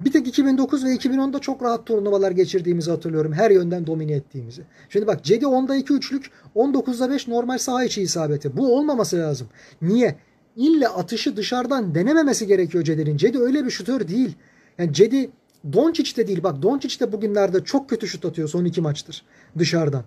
[0.00, 3.32] Bir tek 2009 ve 2010'da çok rahat turnuvalar geçirdiğimizi hatırlıyorum.
[3.32, 4.62] Her yönden domine ettiğimizi.
[4.88, 8.56] Şimdi bak Cedi 10'da 2 üçlük, 19'da 5 normal saha içi isabeti.
[8.56, 9.46] Bu olmaması lazım.
[9.82, 10.16] Niye?
[10.56, 13.16] İlle atışı dışarıdan denememesi gerekiyor Cedi'nin.
[13.16, 14.34] Cedi öyle bir şutör değil.
[14.78, 15.30] Yani Cedi
[15.72, 16.42] Doncic de değil.
[16.42, 19.22] Bak Doncic de bugünlerde çok kötü şut atıyor son iki maçtır
[19.58, 20.04] dışarıdan.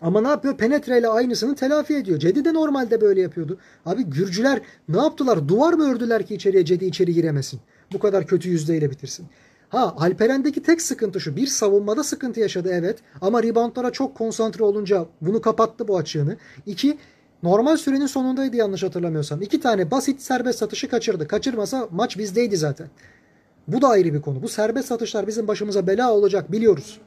[0.00, 0.56] Ama ne yapıyor?
[0.56, 2.18] Penetreyle aynısını telafi ediyor.
[2.18, 3.58] Cedi de normalde böyle yapıyordu.
[3.86, 5.48] Abi Gürcüler ne yaptılar?
[5.48, 7.60] Duvar mı ördüler ki içeriye Cedi içeri giremesin?
[7.92, 9.26] Bu kadar kötü yüzdeyle bitirsin.
[9.68, 11.36] Ha Alperen'deki tek sıkıntı şu.
[11.36, 12.98] Bir savunmada sıkıntı yaşadı evet.
[13.20, 16.36] Ama reboundlara çok konsantre olunca bunu kapattı bu açığını.
[16.66, 16.98] İki
[17.42, 19.42] normal sürenin sonundaydı yanlış hatırlamıyorsam.
[19.42, 21.28] İki tane basit serbest satışı kaçırdı.
[21.28, 22.88] Kaçırmasa maç bizdeydi zaten.
[23.68, 24.42] Bu da ayrı bir konu.
[24.42, 27.00] Bu serbest satışlar bizim başımıza bela olacak biliyoruz.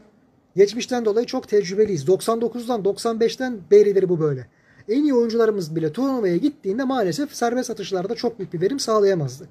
[0.55, 2.05] Geçmişten dolayı çok tecrübeliyiz.
[2.05, 4.47] 99'dan 95'ten beridir bu böyle.
[4.89, 9.47] En iyi oyuncularımız bile turnuvaya gittiğinde maalesef serbest atışlarda çok büyük bir verim sağlayamazdı.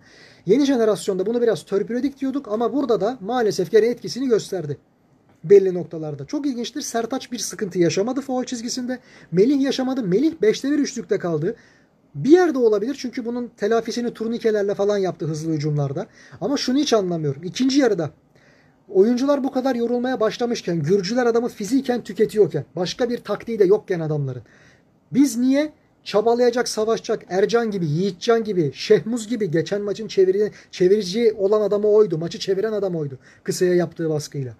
[0.47, 4.79] Yeni jenerasyonda bunu biraz törpüledik diyorduk ama burada da maalesef gene etkisini gösterdi.
[5.45, 6.25] Belli noktalarda.
[6.25, 6.81] Çok ilginçtir.
[6.81, 8.99] Sertaç bir sıkıntı yaşamadı foul çizgisinde.
[9.33, 10.03] Melih yaşamadı.
[10.03, 11.57] Melih 5'te 1 üçlükte kaldı.
[12.15, 16.07] Bir yerde olabilir çünkü bunun telafisini turnikelerle falan yaptı hızlı hücumlarda.
[16.41, 17.43] Ama şunu hiç anlamıyorum.
[17.45, 18.11] İkinci yarıda
[18.89, 24.43] oyuncular bu kadar yorulmaya başlamışken, Gürcüler adamı fiziken tüketiyorken, başka bir taktiği de yokken adamların.
[25.13, 25.73] Biz niye
[26.05, 32.19] çabalayacak, savaşacak Ercan gibi, Yiğitcan gibi, Şehmuz gibi geçen maçın çeviri, çevirici olan adamı oydu.
[32.19, 33.19] Maçı çeviren adam oydu.
[33.45, 34.55] Kısaya yaptığı baskıyla.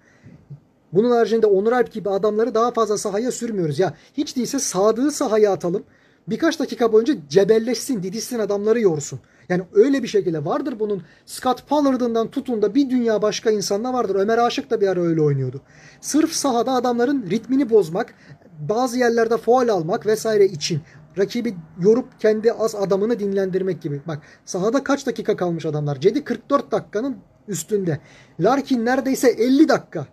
[0.93, 3.79] Bunun haricinde Onur Alp gibi adamları daha fazla sahaya sürmüyoruz.
[3.79, 5.83] Ya hiç değilse sadığı sahaya atalım.
[6.27, 9.19] Birkaç dakika boyunca cebelleşsin, didişsin adamları yorsun.
[9.49, 14.15] Yani öyle bir şekilde vardır bunun Scott Pollard'ından tutun da bir dünya başka insanla vardır.
[14.15, 15.61] Ömer Aşık da bir ara öyle oynuyordu.
[16.01, 18.13] Sırf sahada adamların ritmini bozmak,
[18.59, 20.81] bazı yerlerde faul almak vesaire için
[21.17, 24.01] rakibi yorup kendi az adamını dinlendirmek gibi.
[24.07, 25.99] Bak sahada kaç dakika kalmış adamlar?
[25.99, 27.17] Cedi 44 dakikanın
[27.47, 27.99] üstünde.
[28.39, 30.07] Larkin neredeyse 50 dakika.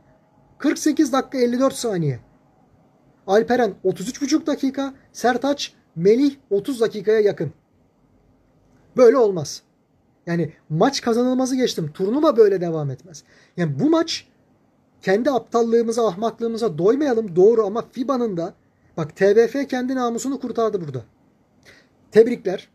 [0.58, 2.20] 48 dakika 54 saniye.
[3.26, 4.94] Alperen 33,5 dakika.
[5.12, 7.52] Sertaç, Melih 30 dakikaya yakın.
[8.96, 9.62] Böyle olmaz.
[10.26, 11.90] Yani maç kazanılmazı geçtim.
[11.94, 13.24] Turnuva böyle devam etmez.
[13.56, 14.28] Yani bu maç
[15.06, 18.54] kendi aptallığımıza, ahmaklığımıza doymayalım doğru ama FIBA'nın da
[18.96, 21.02] bak TBF kendi namusunu kurtardı burada.
[22.10, 22.68] Tebrikler.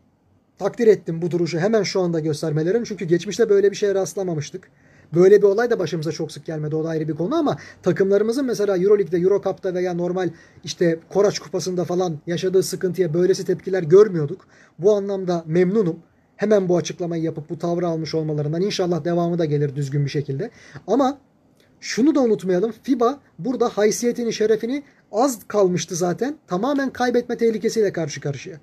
[0.58, 2.84] Takdir ettim bu duruşu hemen şu anda göstermelerin.
[2.84, 4.70] Çünkü geçmişte böyle bir şeye rastlamamıştık.
[5.14, 6.76] Böyle bir olay da başımıza çok sık gelmedi.
[6.76, 10.30] O da ayrı bir konu ama takımlarımızın mesela Euroleague'de, Eurocup'ta veya normal
[10.64, 14.46] işte Koraç Kupası'nda falan yaşadığı sıkıntıya böylesi tepkiler görmüyorduk.
[14.78, 15.98] Bu anlamda memnunum.
[16.36, 20.50] Hemen bu açıklamayı yapıp bu tavrı almış olmalarından inşallah devamı da gelir düzgün bir şekilde.
[20.86, 21.18] Ama
[21.82, 22.72] şunu da unutmayalım.
[22.82, 26.36] FIBA burada haysiyetini, şerefini az kalmıştı zaten.
[26.46, 28.60] Tamamen kaybetme tehlikesiyle karşı karşıya.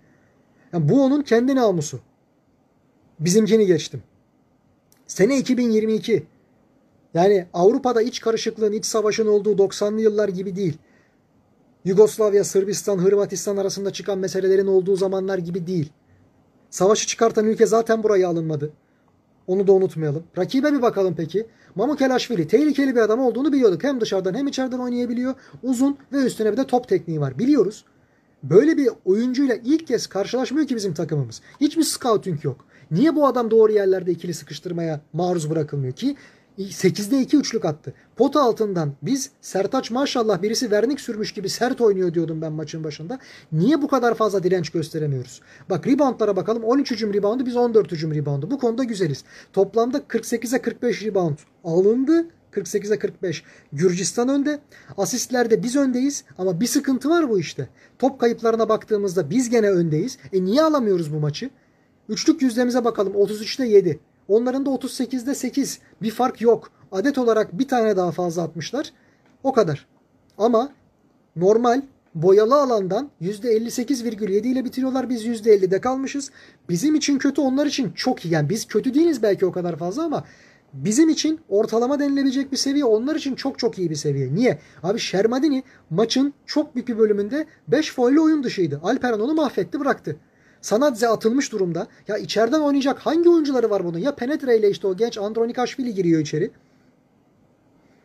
[0.74, 2.00] Yani bu onun kendi namusu.
[3.20, 4.04] Bizimkini geçtim.
[5.08, 6.28] Sene 2022.
[7.14, 10.78] Yani Avrupa'da iç karışıklığın, iç savaşın olduğu 90'lı yıllar gibi değil.
[11.86, 15.92] Yugoslavya, Sırbistan, Hırvatistan arasında çıkan meselelerin olduğu zamanlar gibi değil.
[16.70, 18.74] Savaşı çıkartan ülke zaten buraya alınmadı.
[19.50, 20.24] Onu da unutmayalım.
[20.38, 21.48] Rakibe bir bakalım peki.
[21.76, 23.84] Mamukelashvili tehlikeli bir adam olduğunu biliyorduk.
[23.84, 25.34] Hem dışarıdan hem içeriden oynayabiliyor.
[25.64, 27.40] Uzun ve üstüne bir de top tekniği var.
[27.40, 27.86] Biliyoruz.
[28.44, 31.42] Böyle bir oyuncuyla ilk kez karşılaşmıyor ki bizim takımımız.
[31.62, 32.66] Hiçbir scouting yok.
[32.92, 36.16] Niye bu adam doğru yerlerde ikili sıkıştırmaya maruz bırakılmıyor ki?
[36.64, 37.94] 8'de 2 üçlük attı.
[38.16, 43.20] Pota altından biz Sertaç maşallah birisi vernik sürmüş gibi sert oynuyor diyordum ben maçın başında.
[43.52, 45.42] Niye bu kadar fazla direnç gösteremiyoruz?
[45.70, 46.64] Bak reboundlara bakalım.
[46.64, 48.52] 13 hücum reboundu biz 14 hücum reboundu.
[48.52, 49.24] Bu konuda güzeliz.
[49.54, 52.26] Toplamda 48'e 45 rebound alındı.
[52.52, 53.44] 48'e 45.
[53.74, 54.60] Gürcistan önde.
[54.98, 57.70] Asistlerde biz öndeyiz ama bir sıkıntı var bu işte.
[58.00, 60.18] Top kayıplarına baktığımızda biz gene öndeyiz.
[60.34, 61.50] E niye alamıyoruz bu maçı?
[62.10, 63.14] Üçlük yüzdemize bakalım.
[63.14, 64.00] 33'te 7.
[64.30, 65.80] Onların da 38'de 8.
[66.02, 66.72] Bir fark yok.
[66.92, 68.94] Adet olarak bir tane daha fazla atmışlar.
[69.44, 69.88] O kadar.
[70.38, 70.70] Ama
[71.36, 71.82] normal
[72.16, 75.10] boyalı alandan %58,7 ile bitiriyorlar.
[75.10, 76.32] Biz %50'de kalmışız.
[76.70, 78.34] Bizim için kötü onlar için çok iyi.
[78.34, 80.24] Yani biz kötü değiliz belki o kadar fazla ama
[80.74, 82.86] bizim için ortalama denilebilecek bir seviye.
[82.86, 84.36] Onlar için çok çok iyi bir seviye.
[84.36, 84.60] Niye?
[84.84, 88.80] Abi Şermadini maçın çok büyük bir bölümünde 5 foul oyun dışıydı.
[88.84, 90.18] Alperen onu mahvetti bıraktı.
[90.62, 91.88] Sanadze atılmış durumda.
[92.08, 93.98] Ya içeriden oynayacak hangi oyuncuları var bunun?
[93.98, 96.52] Ya Penetre ile işte o genç Andronikaşvili giriyor içeri.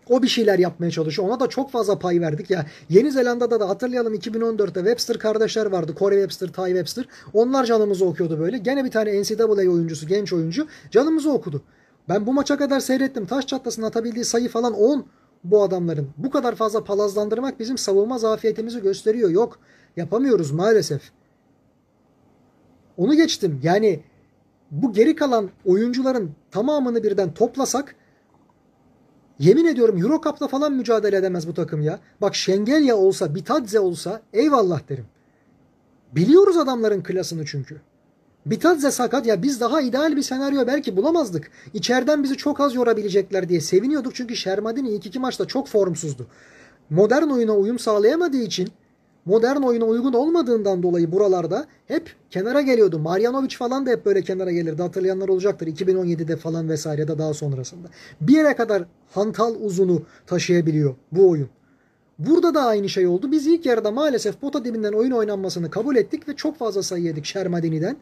[0.09, 1.29] O bir şeyler yapmaya çalışıyor.
[1.29, 2.67] Ona da çok fazla pay verdik ya.
[2.89, 5.95] Yeni Zelanda'da da hatırlayalım 2014'te Webster kardeşler vardı.
[5.99, 7.09] Corey Webster, Ty Webster.
[7.33, 8.59] Onlar canımızı okuyordu böyle.
[8.59, 11.63] Gene bir tane NCAA oyuncusu, genç oyuncu canımızı okudu.
[12.09, 13.27] Ben bu maça kadar seyrettim.
[13.27, 15.07] Taş çatlasının atabildiği sayı falan 10
[15.45, 16.09] bu adamların.
[16.17, 19.31] Bu kadar fazla palazlandırmak bizim savunma zafiyetimizi gösteriyor.
[19.31, 19.59] Yok
[19.97, 21.03] yapamıyoruz maalesef.
[22.97, 23.61] Onu geçtim.
[23.63, 24.01] Yani
[24.71, 27.95] bu geri kalan oyuncuların tamamını birden toplasak
[29.39, 32.01] yemin ediyorum Eurocup'ta falan mücadele edemez bu takım ya.
[32.21, 35.07] Bak Şengelya olsa, Bitadze olsa eyvallah derim.
[36.13, 37.81] Biliyoruz adamların klasını çünkü.
[38.47, 41.51] Bitadze sakat ya biz daha ideal bir senaryo belki bulamazdık.
[41.75, 46.27] İçeriden bizi çok az yorabilecekler diye seviniyorduk çünkü Şermadini ilk iki maçta çok formsuzdu.
[46.91, 48.69] Modern oyuna uyum sağlayamadığı için
[49.27, 52.99] modern oyuna uygun olmadığından dolayı buralarda hep kenara geliyordu.
[52.99, 54.83] Marjanovic falan da hep böyle kenara gelirdi.
[54.83, 55.67] Hatırlayanlar olacaktır.
[55.67, 57.89] 2017'de falan vesaire da daha sonrasında.
[58.21, 61.49] Bir yere kadar hantal uzunu taşıyabiliyor bu oyun.
[62.19, 63.33] Burada da aynı şey oldu.
[63.33, 67.25] Biz ilk yarıda maalesef pota dibinden oyun oynanmasını kabul ettik ve çok fazla sayı yedik
[67.25, 67.97] Şermadini'den.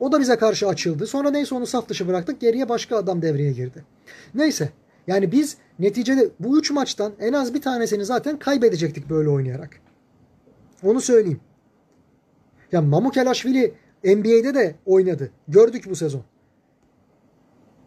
[0.00, 1.06] O da bize karşı açıldı.
[1.06, 2.40] Sonra neyse onu saf dışı bıraktık.
[2.40, 3.84] Geriye başka adam devreye girdi.
[4.34, 4.68] Neyse.
[5.06, 9.80] Yani biz neticede bu üç maçtan en az bir tanesini zaten kaybedecektik böyle oynayarak.
[10.82, 11.40] Onu söyleyeyim.
[12.72, 15.30] Ya Mamukelashvili NBA'de de oynadı.
[15.48, 16.22] Gördük bu sezon.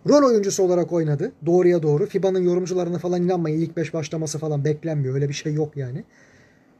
[0.10, 1.32] Rol oyuncusu olarak oynadı.
[1.45, 2.06] Doğruya doğru.
[2.06, 3.62] FIBA'nın yorumcularına falan inanmayın.
[3.62, 5.15] İlk 5 başlaması falan beklenmiyor.
[5.15, 6.04] Öyle bir şey yok yani.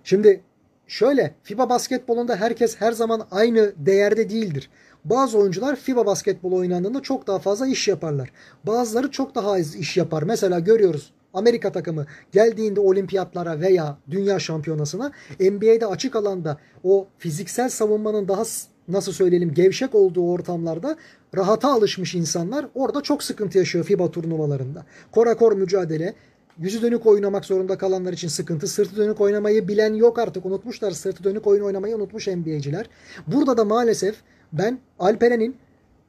[0.04, 0.42] Şimdi
[0.88, 4.70] şöyle FIBA basketbolunda herkes her zaman aynı değerde değildir.
[5.06, 8.32] Bazı oyuncular FIBA basketbol oynandığında çok daha fazla iş yaparlar.
[8.64, 10.24] Bazıları çok daha az iş yapar.
[10.24, 18.28] Mesela görüyoruz Amerika takımı geldiğinde olimpiyatlara veya dünya şampiyonasına NBA'de açık alanda o fiziksel savunmanın
[18.28, 18.44] daha
[18.88, 20.98] nasıl söyleyelim gevşek olduğu ortamlarda
[21.36, 24.86] rahata alışmış insanlar orada çok sıkıntı yaşıyor FIBA turnuvalarında.
[25.12, 26.14] Kora kor mücadele,
[26.58, 28.68] yüzü dönük oynamak zorunda kalanlar için sıkıntı.
[28.68, 30.46] Sırtı dönük oynamayı bilen yok artık.
[30.46, 30.92] Unutmuşlar.
[30.92, 32.90] Sırtı dönük oyun oynamayı unutmuş NBA'ciler.
[33.28, 34.16] Burada da maalesef
[34.54, 35.56] ben Alperen'in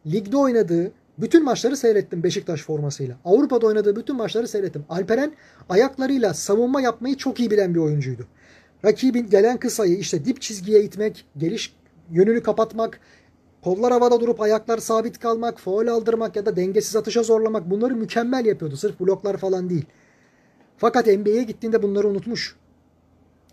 [0.06, 3.16] ligde oynadığı bütün maçları seyrettim Beşiktaş formasıyla.
[3.25, 4.85] Avrupa'da oynadığı bütün maçları seyrettim.
[4.88, 5.33] Alperen
[5.68, 8.27] ayaklarıyla savunma yapmayı çok iyi bilen bir oyuncuydu.
[8.85, 11.77] Rakibin gelen kısayı işte dip çizgiye itmek, geliş
[12.11, 13.01] yönünü kapatmak,
[13.64, 18.46] kollar havada durup ayaklar sabit kalmak, foul aldırmak ya da dengesiz atışa zorlamak bunları mükemmel
[18.46, 18.77] yapıyordu.
[18.77, 19.85] Sırf bloklar falan değil.
[20.77, 22.57] Fakat NBA'ye gittiğinde bunları unutmuş.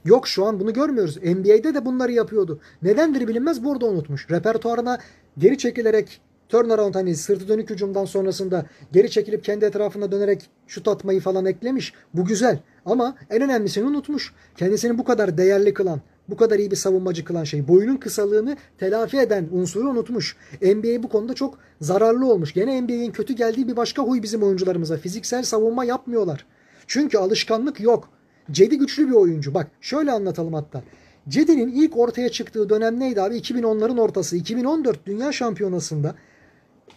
[0.05, 1.17] Yok şu an bunu görmüyoruz.
[1.17, 2.59] NBA'de de bunları yapıyordu.
[2.81, 4.31] Nedendir bilinmez burada unutmuş.
[4.31, 4.97] Repertuarına
[5.37, 11.19] geri çekilerek turnaround hani sırtı dönük hücumdan sonrasında geri çekilip kendi etrafına dönerek şut atmayı
[11.19, 11.93] falan eklemiş.
[12.13, 12.59] Bu güzel.
[12.85, 14.33] Ama en önemlisini unutmuş.
[14.57, 17.67] Kendisini bu kadar değerli kılan, bu kadar iyi bir savunmacı kılan şey.
[17.67, 20.35] Boyunun kısalığını telafi eden unsuru unutmuş.
[20.61, 22.53] NBA bu konuda çok zararlı olmuş.
[22.53, 24.97] Gene NBA'in kötü geldiği bir başka huy bizim oyuncularımıza.
[24.97, 26.45] Fiziksel savunma yapmıyorlar.
[26.87, 28.09] Çünkü alışkanlık yok.
[28.51, 29.53] Cedi güçlü bir oyuncu.
[29.53, 30.83] Bak şöyle anlatalım hatta.
[31.29, 33.35] Cedi'nin ilk ortaya çıktığı dönem neydi abi?
[33.35, 34.37] 2010'ların ortası.
[34.37, 36.15] 2014 Dünya Şampiyonası'nda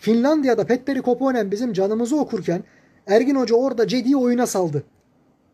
[0.01, 2.65] Finlandiya'da Petteri Koponen bizim canımızı okurken
[3.07, 4.83] Ergin Hoca orada Cedi'yi oyuna saldı.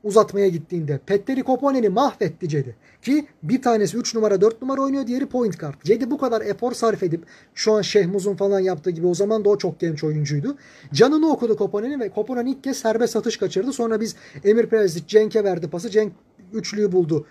[0.04, 1.00] Uzatmaya gittiğinde.
[1.06, 2.76] Petteri Koponen'i mahvetti Cedi.
[3.02, 5.74] Ki bir tanesi 3 numara 4 numara oynuyor diğeri point guard.
[5.84, 7.24] Cedi bu kadar efor sarf edip
[7.54, 10.56] şu an Şehmuz'un falan yaptığı gibi o zaman da o çok genç oyuncuydu.
[10.92, 13.72] Canını okudu Koponen'i ve Koponen ilk kez serbest atış kaçırdı.
[13.72, 15.90] Sonra biz Emir Prezic Cenk'e verdi pası.
[15.90, 16.12] Cenk
[16.52, 17.26] üçlüyü buldu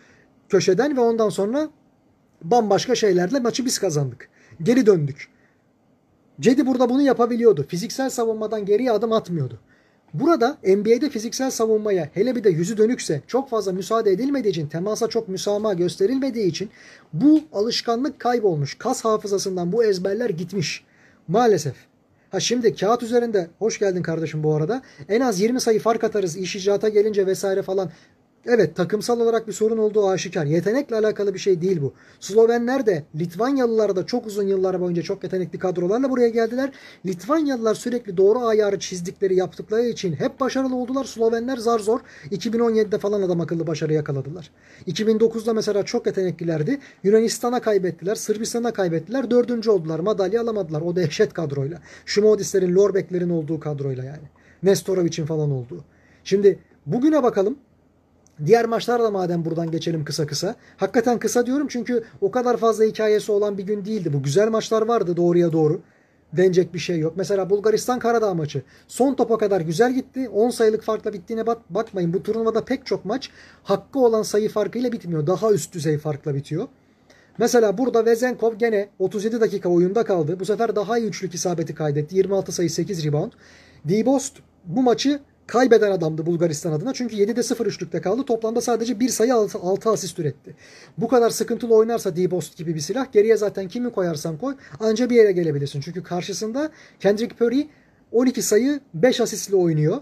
[0.50, 1.70] köşeden ve ondan sonra
[2.44, 4.30] bambaşka şeylerle maçı biz kazandık.
[4.64, 5.37] Geri döndük.
[6.40, 7.66] Cedi burada bunu yapabiliyordu.
[7.68, 9.60] Fiziksel savunmadan geriye adım atmıyordu.
[10.14, 15.08] Burada NBA'de fiziksel savunmaya hele bir de yüzü dönükse çok fazla müsaade edilmediği için temasa
[15.08, 16.70] çok müsamaha gösterilmediği için
[17.14, 18.76] bu alışkanlık kaybolmuş.
[18.76, 20.84] Kas hafızasından bu ezberler gitmiş.
[21.28, 21.76] Maalesef.
[22.32, 24.82] Ha şimdi kağıt üzerinde hoş geldin kardeşim bu arada.
[25.10, 27.92] En az 20 sayı fark atarız iş icraata gelince vesaire falan.
[28.50, 30.46] Evet takımsal olarak bir sorun olduğu aşikar.
[30.46, 31.94] Yetenekle alakalı bir şey değil bu.
[32.20, 36.72] Slovenler de Litvanyalılar da çok uzun yıllar boyunca çok yetenekli kadrolarla buraya geldiler.
[37.06, 41.06] Litvanyalılar sürekli doğru ayarı çizdikleri yaptıkları için hep başarılı oldular.
[41.06, 42.00] Slovenler zar zor
[42.32, 44.52] 2017'de falan adam akıllı başarı yakaladılar.
[44.88, 46.80] 2009'da mesela çok yeteneklilerdi.
[47.04, 48.16] Yunanistan'a kaybettiler.
[48.16, 49.32] Sırbistan'a kaybettiler.
[49.32, 50.00] Dördüncü oldular.
[50.00, 50.82] Madalya alamadılar.
[50.82, 51.82] O dehşet kadroyla.
[52.06, 54.28] Şumodislerin, Lorbeklerin olduğu kadroyla yani.
[54.64, 55.84] Nestorovic'in falan olduğu.
[56.24, 57.58] Şimdi bugüne bakalım.
[58.46, 60.56] Diğer maçlar da madem buradan geçelim kısa kısa.
[60.78, 64.14] Hakikaten kısa diyorum çünkü o kadar fazla hikayesi olan bir gün değildi.
[64.14, 65.82] Bu güzel maçlar vardı doğruya doğru.
[66.34, 67.14] Denecek bir şey yok.
[67.18, 68.62] Mesela Bulgaristan Karadağ maçı.
[68.88, 70.30] Son topa kadar güzel gitti.
[70.30, 72.14] 10 sayılık farkla bittiğine bak bakmayın.
[72.14, 73.30] Bu turnuvada pek çok maç
[73.64, 75.28] hakkı olan sayı farkıyla bitmiyor.
[75.28, 76.68] Daha üst düzey farkla bitiyor.
[77.38, 80.40] Mesela burada Vezenkov gene 37 dakika oyunda kaldı.
[80.40, 82.16] Bu sefer daha iyi üçlük isabeti kaydetti.
[82.16, 83.32] 26 sayı 8 rebound.
[83.88, 86.94] Dibost bu maçı kaybeden adamdı Bulgaristan adına.
[86.94, 88.24] Çünkü 7'de 0 üçlükte kaldı.
[88.26, 90.56] Toplamda sadece bir sayı 6, 6 asist üretti.
[90.98, 95.16] Bu kadar sıkıntılı oynarsa Dibost gibi bir silah geriye zaten kimi koyarsan koy anca bir
[95.16, 95.82] yere gelebilirsin.
[95.82, 97.68] Çünkü karşısında Kendrick Perry
[98.12, 99.98] 12 sayı 5 asistle oynuyor.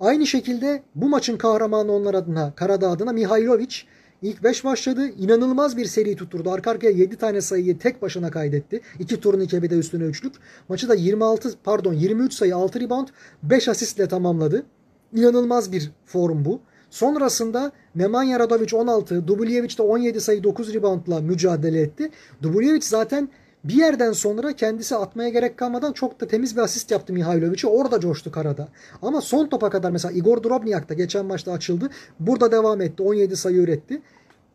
[0.00, 3.76] Aynı şekilde bu maçın kahramanı onlar adına Karadağ adına Mihailovic
[4.22, 5.08] İlk 5 başladı.
[5.18, 6.50] İnanılmaz bir seri tutturdu.
[6.50, 8.80] Arka arkaya 7 tane sayıyı tek başına kaydetti.
[8.98, 10.34] 2 turnike bir de üstüne üçlük.
[10.68, 13.08] Maçı da 26 pardon 23 sayı 6 rebound
[13.42, 14.66] 5 asistle tamamladı.
[15.14, 16.60] İnanılmaz bir form bu.
[16.90, 22.10] Sonrasında Nemanja Radovic 16, Dubljevic de 17 sayı 9 reboundla mücadele etti.
[22.42, 23.28] Dubljevic zaten
[23.68, 27.68] bir yerden sonra kendisi atmaya gerek kalmadan çok da temiz bir asist yaptı Mihailovic'e.
[27.68, 28.68] Orada coştu karada.
[29.02, 31.90] Ama son topa kadar mesela Igor Drobnyak da geçen maçta açıldı.
[32.20, 33.02] Burada devam etti.
[33.02, 34.02] 17 sayı üretti.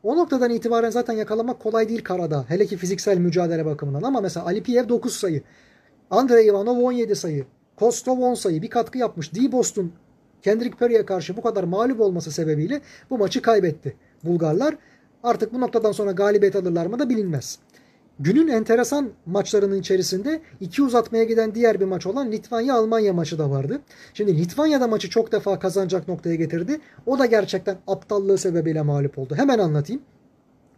[0.03, 2.45] O noktadan itibaren zaten yakalamak kolay değil karada.
[2.47, 4.03] Hele ki fiziksel mücadele bakımından.
[4.03, 5.41] Ama mesela Alipiev 9 sayı.
[6.09, 7.45] Andrei Ivanov 17 sayı.
[7.76, 8.62] Kostov 10 sayı.
[8.62, 9.36] Bir katkı yapmış.
[9.36, 9.91] D-Boston
[10.41, 13.95] Kendrick Perry'e karşı bu kadar mağlup olması sebebiyle bu maçı kaybetti.
[14.24, 14.76] Bulgarlar
[15.24, 17.59] artık bu noktadan sonra galibiyet alırlar mı da bilinmez.
[18.20, 23.82] Günün enteresan maçlarının içerisinde iki uzatmaya giden diğer bir maç olan Litvanya-Almanya maçı da vardı.
[24.14, 26.82] Şimdi Litvanya da maçı çok defa kazanacak noktaya getirdi.
[27.05, 29.36] O da gerçekten aptallığı sebebiyle mağlup oldu.
[29.38, 30.01] Hemen anlatayım.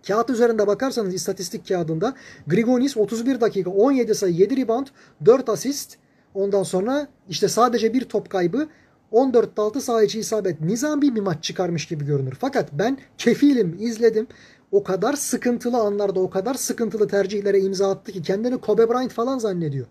[0.07, 2.13] Kağıt üzerinde bakarsanız istatistik kağıdında
[2.47, 4.87] Grigonis 31 dakika 17 sayı 7 rebound
[5.25, 5.97] 4 asist.
[6.33, 8.67] Ondan sonra işte sadece bir top kaybı
[9.11, 12.37] 14'te 6 saha içi isabet nizami bir maç çıkarmış gibi görünür.
[12.39, 14.27] Fakat ben kefilim izledim.
[14.73, 19.37] O kadar sıkıntılı anlarda o kadar sıkıntılı tercihlere imza attı ki kendini Kobe Bryant falan
[19.37, 19.85] zannediyor.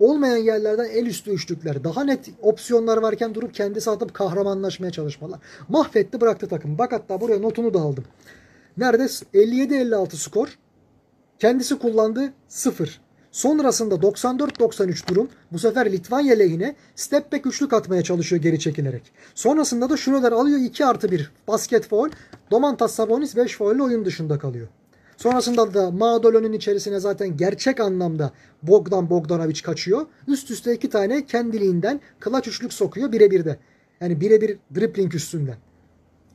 [0.00, 1.84] Olmayan yerlerden el üstü üçlükler.
[1.84, 5.40] Daha net opsiyonlar varken durup kendisi atıp kahramanlaşmaya çalışmalar.
[5.68, 6.78] Mahvetti bıraktı takım.
[6.78, 8.04] Bak hatta buraya notunu da aldım.
[8.76, 9.02] Nerede?
[9.02, 10.58] 57-56 skor.
[11.38, 13.00] Kendisi kullandı 0.
[13.38, 19.02] Sonrasında 94-93 durum bu sefer Litvanya lehine step back üçlük atmaya çalışıyor geri çekilerek.
[19.34, 22.08] Sonrasında da Schröder alıyor 2 artı 1 basket foul.
[22.50, 24.68] Domantas Sabonis 5 foul oyun dışında kalıyor.
[25.16, 28.32] Sonrasında da Madolon'un içerisine zaten gerçek anlamda
[28.62, 30.06] Bogdan Bogdanovic kaçıyor.
[30.28, 33.58] Üst üste iki tane kendiliğinden kılaç üçlük sokuyor birebir de.
[34.00, 35.56] Yani birebir dribbling üstünden.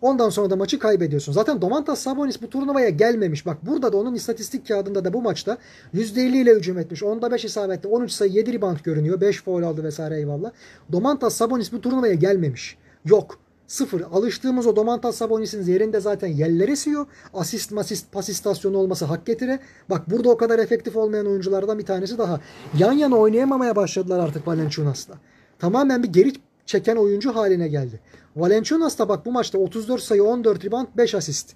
[0.03, 1.33] Ondan sonra da maçı kaybediyorsun.
[1.33, 3.45] Zaten Domantas Sabonis bu turnuvaya gelmemiş.
[3.45, 5.57] Bak burada da onun istatistik kağıdında da bu maçta
[5.93, 7.03] %50 ile hücum etmiş.
[7.03, 9.21] Onda 5 isabetli 13 sayı 7 rebound görünüyor.
[9.21, 10.51] 5 foul aldı vesaire eyvallah.
[10.91, 12.77] Domantas Sabonis bu turnuvaya gelmemiş.
[13.05, 13.39] Yok.
[13.67, 14.01] Sıfır.
[14.01, 17.05] Alıştığımız o Domantas Sabonis'in yerinde zaten yeller esiyor.
[17.33, 19.59] Asist masist pas istasyonu olması hak getire.
[19.89, 22.39] Bak burada o kadar efektif olmayan oyunculardan bir tanesi daha.
[22.77, 25.15] Yan yana oynayamamaya başladılar artık Valenciunas'la.
[25.59, 26.33] Tamamen bir geri
[26.65, 27.99] çeken oyuncu haline geldi.
[28.35, 31.53] Valenciunas da bak bu maçta 34 sayı 14 rebound 5 asist.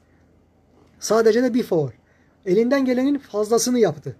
[0.99, 1.89] Sadece de bir foul.
[2.45, 4.15] Elinden gelenin fazlasını yaptı.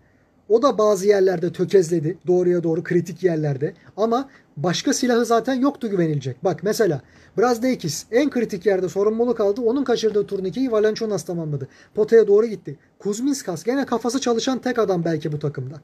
[0.50, 2.18] O da bazı yerlerde tökezledi.
[2.28, 3.74] Doğruya doğru kritik yerlerde.
[3.98, 6.44] Ama başka silahı zaten yoktu güvenilecek.
[6.44, 7.02] Bak mesela
[7.38, 9.62] Brazdeikis en kritik yerde sorumluluk aldı.
[9.62, 11.68] Onun kaçırdığı turnikeyi Valenciunas tamamladı.
[11.96, 12.80] Potaya doğru gitti.
[13.00, 15.82] Kuzminskas gene kafası çalışan tek adam belki bu takımda.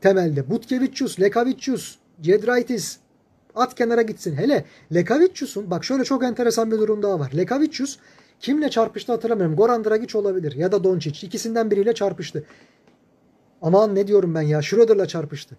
[0.00, 0.50] Temelde.
[0.50, 2.98] Butkevicius, Lekavicius, Cedraitis,
[3.54, 4.36] At kenara gitsin.
[4.36, 7.32] Hele Lekavicius'un bak şöyle çok enteresan bir durum daha var.
[7.36, 7.98] Lekavicius
[8.40, 9.56] kimle çarpıştı hatırlamıyorum.
[9.56, 11.26] Goran Dragic olabilir ya da Doncic.
[11.26, 12.44] İkisinden biriyle çarpıştı.
[13.62, 14.62] Aman ne diyorum ben ya.
[14.62, 15.56] Schroeder'la çarpıştı.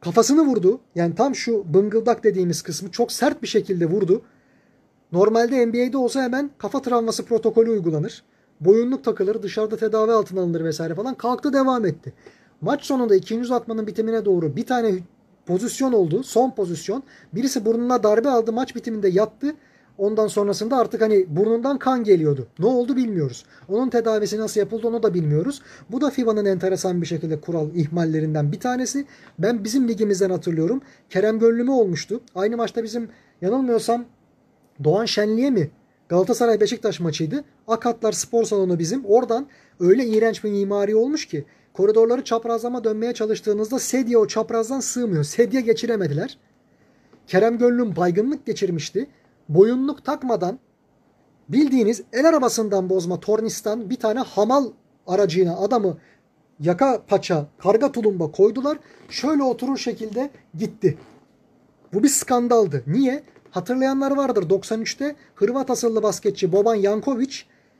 [0.00, 0.80] Kafasını vurdu.
[0.94, 4.22] Yani tam şu bıngıldak dediğimiz kısmı çok sert bir şekilde vurdu.
[5.12, 8.22] Normalde NBA'de olsa hemen kafa travması protokolü uygulanır.
[8.60, 11.14] Boyunluk takılır, dışarıda tedavi altına alınır vesaire falan.
[11.14, 12.12] Kalktı devam etti.
[12.60, 14.94] Maç sonunda ikinci uzatmanın bitimine doğru bir tane
[15.46, 16.22] pozisyon oldu.
[16.22, 17.02] Son pozisyon.
[17.32, 18.52] Birisi burnuna darbe aldı.
[18.52, 19.54] Maç bitiminde yattı.
[19.98, 22.46] Ondan sonrasında artık hani burnundan kan geliyordu.
[22.58, 23.44] Ne oldu bilmiyoruz.
[23.68, 25.62] Onun tedavisi nasıl yapıldı onu da bilmiyoruz.
[25.90, 29.06] Bu da FIBA'nın enteresan bir şekilde kural ihmallerinden bir tanesi.
[29.38, 30.80] Ben bizim ligimizden hatırlıyorum.
[31.10, 32.20] Kerem Gönlümü olmuştu.
[32.34, 33.08] Aynı maçta bizim
[33.40, 34.04] yanılmıyorsam
[34.84, 35.70] Doğan Şenli'ye mi?
[36.08, 37.44] Galatasaray Beşiktaş maçıydı.
[37.68, 39.04] Akatlar spor salonu bizim.
[39.04, 39.46] Oradan
[39.80, 45.24] öyle iğrenç bir mimari olmuş ki Koridorları çaprazlama dönmeye çalıştığınızda sedye o çaprazdan sığmıyor.
[45.24, 46.38] Sedye geçiremediler.
[47.26, 49.06] Kerem Gönlüm baygınlık geçirmişti.
[49.48, 50.58] Boyunluk takmadan
[51.48, 54.66] bildiğiniz el arabasından bozma tornistan bir tane hamal
[55.06, 55.98] aracına adamı
[56.60, 58.78] yaka paça karga tulumba koydular.
[59.08, 60.98] Şöyle oturur şekilde gitti.
[61.94, 62.82] Bu bir skandaldı.
[62.86, 63.22] Niye?
[63.50, 67.36] Hatırlayanlar vardır 93'te Hırvat asıllı basketçi Boban Yankovic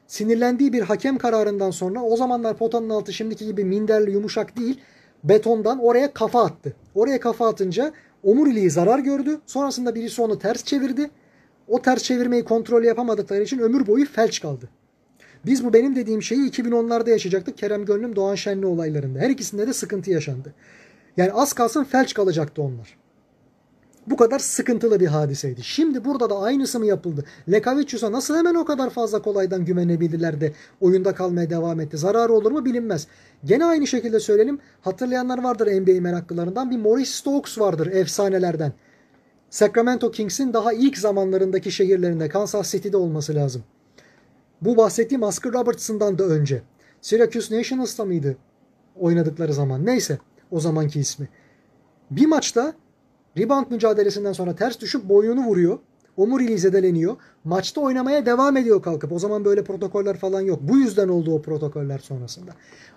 [0.07, 4.79] sinirlendiği bir hakem kararından sonra o zamanlar potanın altı şimdiki gibi minderli yumuşak değil
[5.23, 6.75] betondan oraya kafa attı.
[6.95, 7.93] Oraya kafa atınca
[8.23, 9.39] omuriliği zarar gördü.
[9.45, 11.09] Sonrasında birisi onu ters çevirdi.
[11.67, 14.69] O ters çevirmeyi kontrol yapamadıkları için ömür boyu felç kaldı.
[15.45, 19.19] Biz bu benim dediğim şeyi 2010'larda yaşayacaktık Kerem Gönlüm Doğan Şenli olaylarında.
[19.19, 20.53] Her ikisinde de sıkıntı yaşandı.
[21.17, 22.97] Yani az kalsın felç kalacaktı onlar.
[24.07, 25.63] Bu kadar sıkıntılı bir hadiseydi.
[25.63, 27.25] Şimdi burada da aynısı mı yapıldı?
[27.51, 31.97] Lekavicius'a nasıl hemen o kadar fazla kolaydan güvenebildiler de oyunda kalmaya devam etti?
[31.97, 33.07] Zararı olur mu bilinmez.
[33.45, 34.59] Gene aynı şekilde söyleyelim.
[34.81, 36.71] Hatırlayanlar vardır NBA meraklılarından.
[36.71, 38.73] Bir Maurice Stokes vardır efsanelerden.
[39.49, 43.63] Sacramento Kings'in daha ilk zamanlarındaki şehirlerinde Kansas City'de olması lazım.
[44.61, 46.61] Bu bahsettiğim Oscar Robertson'dan da önce.
[47.01, 48.37] Syracuse Nationals'ta mıydı
[48.95, 49.85] oynadıkları zaman?
[49.85, 50.19] Neyse
[50.51, 51.29] o zamanki ismi.
[52.11, 52.73] Bir maçta
[53.37, 55.79] Rebound mücadelesinden sonra ters düşüp boynunu vuruyor.
[56.17, 57.15] Omuriliği zedeleniyor.
[57.43, 59.11] Maçta oynamaya devam ediyor kalkıp.
[59.11, 60.59] O zaman böyle protokoller falan yok.
[60.61, 62.51] Bu yüzden oldu o protokoller sonrasında.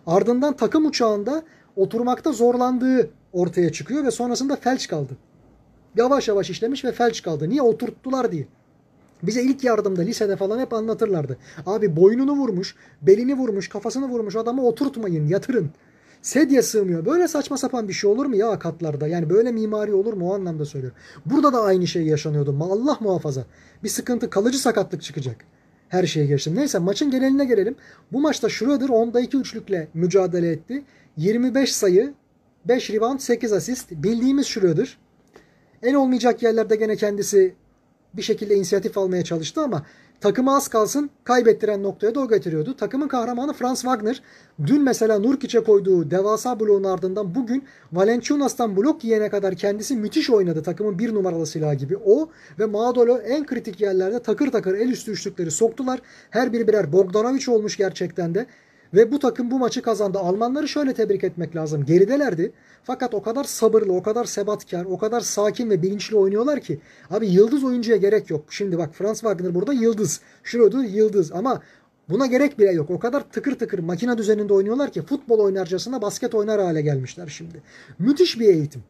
[0.07, 1.43] Ardından takım uçağında
[1.77, 5.17] oturmakta zorlandığı ortaya çıkıyor ve sonrasında felç kaldı.
[5.97, 7.49] Yavaş yavaş işlemiş ve felç kaldı.
[7.49, 7.63] Niye?
[7.63, 8.47] Oturttular diye.
[9.23, 11.37] Bize ilk yardımda lisede falan hep anlatırlardı.
[11.67, 15.71] Abi boynunu vurmuş, belini vurmuş, kafasını vurmuş adamı oturtmayın, yatırın.
[16.23, 17.07] Sedye sığmıyor.
[17.07, 19.09] Böyle saçma sapan bir şey olur mu ya katlarda?
[19.09, 20.99] Yani böyle mimari olur mu o anlamda söylüyorum.
[21.27, 22.57] Burada da aynı şey yaşanıyordu.
[22.61, 23.45] Allah muhafaza.
[23.85, 25.37] Bir sıkıntı, kalıcı sakatlık çıkacak.
[25.89, 26.55] Her şeye geçtim.
[26.57, 27.77] Neyse maçın geneline gelelim.
[28.13, 30.85] Bu maçta Schroeder 10'da 2 üçlükle mücadele etti.
[31.17, 32.15] 25 sayı,
[32.65, 33.91] 5 rebound, 8 asist.
[33.91, 34.99] Bildiğimiz Schroeder.
[35.83, 37.55] En olmayacak yerlerde gene kendisi
[38.15, 39.87] bir şekilde inisiyatif almaya çalıştı ama
[40.21, 42.77] takımı az kalsın kaybettiren noktaya o getiriyordu.
[42.77, 44.23] Takımın kahramanı Franz Wagner
[44.67, 50.63] dün mesela Nurkic'e koyduğu devasa bloğun ardından bugün Valenciunas'tan blok yiyene kadar kendisi müthiş oynadı.
[50.63, 51.97] Takımın bir numaralı silahı gibi.
[51.97, 56.01] O ve Madolo en kritik yerlerde takır takır el üstü üçlükleri soktular.
[56.31, 58.47] Her biri birer Bogdanovic olmuş gerçekten de.
[58.95, 60.19] Ve bu takım bu maçı kazandı.
[60.19, 61.85] Almanları şöyle tebrik etmek lazım.
[61.85, 62.53] Geridelerdi.
[62.85, 66.81] Fakat o kadar sabırlı, o kadar sebatkar, o kadar sakin ve bilinçli oynuyorlar ki.
[67.11, 68.45] Abi yıldız oyuncuya gerek yok.
[68.51, 70.21] Şimdi bak Franz Wagner burada yıldız.
[70.45, 71.63] Schroeder yıldız ama
[72.09, 72.91] buna gerek bile yok.
[72.91, 77.63] O kadar tıkır tıkır makine düzeninde oynuyorlar ki futbol oynarcasına basket oynar hale gelmişler şimdi.
[77.99, 78.83] Müthiş bir eğitim.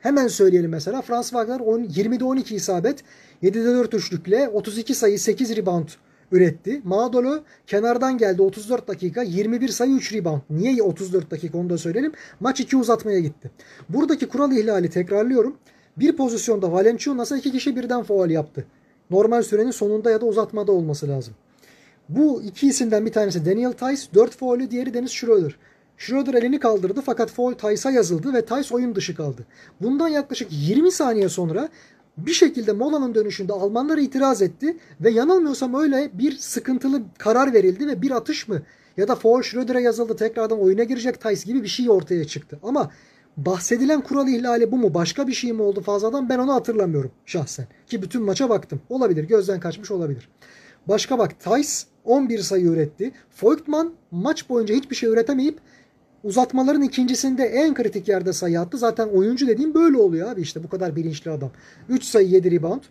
[0.00, 3.04] Hemen söyleyelim mesela Franz Wagner 20'de 12 isabet,
[3.42, 5.88] 7'de 4 üçlükle 32 sayı 8 rebound
[6.32, 6.80] üretti.
[6.84, 10.40] Madolo kenardan geldi 34 dakika 21 sayı 3 rebound.
[10.50, 12.12] Niye 34 dakika onu da söyleyelim.
[12.40, 13.50] Maç 2 uzatmaya gitti.
[13.88, 15.56] Buradaki kural ihlali tekrarlıyorum.
[15.96, 18.64] Bir pozisyonda Valenciunas'a iki kişi birden faul yaptı.
[19.10, 21.34] Normal sürenin sonunda ya da uzatmada olması lazım.
[22.08, 25.56] Bu iki isimden bir tanesi Daniel Tice 4 faulü diğeri Dennis Schroeder.
[25.98, 29.46] Schroeder elini kaldırdı fakat foul Tice'a yazıldı ve Tice oyun dışı kaldı.
[29.80, 31.68] Bundan yaklaşık 20 saniye sonra
[32.16, 38.02] bir şekilde molanın dönüşünde Almanlar itiraz etti ve yanılmıyorsam öyle bir sıkıntılı karar verildi ve
[38.02, 38.62] bir atış mı
[38.96, 42.58] ya da foul Schröder'e yazıldı tekrardan oyuna girecek Tice gibi bir şey ortaya çıktı.
[42.62, 42.90] Ama
[43.36, 47.66] bahsedilen kural ihlali bu mu başka bir şey mi oldu fazladan ben onu hatırlamıyorum şahsen.
[47.86, 48.80] Ki bütün maça baktım.
[48.88, 50.28] Olabilir gözden kaçmış olabilir.
[50.88, 51.68] Başka bak Tice
[52.04, 53.12] 11 sayı üretti.
[53.42, 55.58] Voigtman maç boyunca hiçbir şey üretemeyip
[56.24, 58.78] Uzatmaların ikincisinde en kritik yerde sayı attı.
[58.78, 61.50] Zaten oyuncu dediğim böyle oluyor abi işte bu kadar bilinçli adam.
[61.88, 62.82] 3 sayı 7 rebound.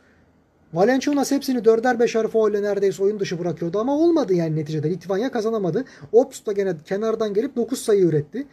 [0.74, 4.90] Valenciunas hepsini 4'er 5'er foul neredeyse oyun dışı bırakıyordu ama olmadı yani neticede.
[4.90, 5.86] Litvanya kazanamadı.
[6.12, 8.48] Ops da gene kenardan gelip 9 sayı üretti.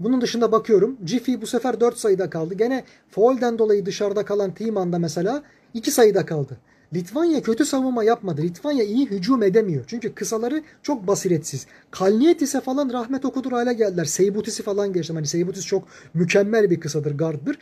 [0.00, 0.96] Bunun dışında bakıyorum.
[1.06, 2.54] Jiffy bu sefer 4 sayıda kaldı.
[2.54, 5.42] Gene foul'den dolayı dışarıda kalan Timan'da mesela
[5.74, 6.58] 2 sayıda kaldı.
[6.94, 8.42] Litvanya kötü savunma yapmadı.
[8.42, 9.84] Litvanya iyi hücum edemiyor.
[9.86, 11.66] Çünkü kısaları çok basiretsiz.
[11.90, 14.04] Kalnietis'e falan rahmet okudur hale geldiler.
[14.04, 15.16] Seybutis'i falan geçtim.
[15.16, 17.58] Hani Seybutis çok mükemmel bir kısadır, garddır.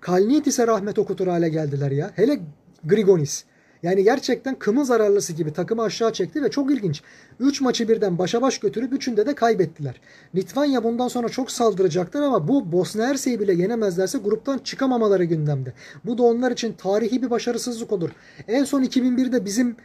[0.00, 2.10] Kalnietis'e rahmet okutur hale geldiler ya.
[2.14, 2.40] Hele
[2.84, 3.44] Grigonis.
[3.82, 7.02] Yani gerçekten kımıl zararlısı gibi takımı aşağı çekti ve çok ilginç.
[7.40, 10.00] 3 maçı birden başa baş götürüp üçünde de kaybettiler.
[10.34, 15.72] Litvanya bundan sonra çok saldıracaktır ama bu Bosna Hersey'i bile yenemezlerse gruptan çıkamamaları gündemde.
[16.04, 18.10] Bu da onlar için tarihi bir başarısızlık olur.
[18.48, 19.76] En son 2001'de bizim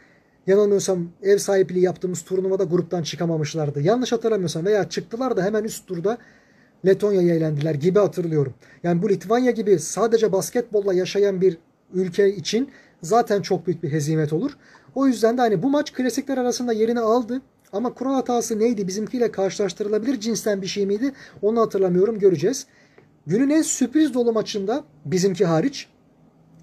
[0.46, 3.80] yanılmıyorsam ev sahipliği yaptığımız turnuvada gruptan çıkamamışlardı.
[3.80, 6.18] Yanlış hatırlamıyorsam veya çıktılar da hemen üst turda
[6.86, 8.54] Letonya'ya eğlendiler gibi hatırlıyorum.
[8.82, 11.58] Yani bu Litvanya gibi sadece basketbolla yaşayan bir
[11.94, 12.70] ülke için
[13.04, 14.56] zaten çok büyük bir hezimet olur.
[14.94, 17.42] O yüzden de hani bu maç klasikler arasında yerini aldı.
[17.72, 18.88] Ama kural hatası neydi?
[18.88, 21.12] Bizimkiyle karşılaştırılabilir cinsten bir şey miydi?
[21.42, 22.18] Onu hatırlamıyorum.
[22.18, 22.66] Göreceğiz.
[23.26, 25.88] Günün en sürpriz dolu maçında bizimki hariç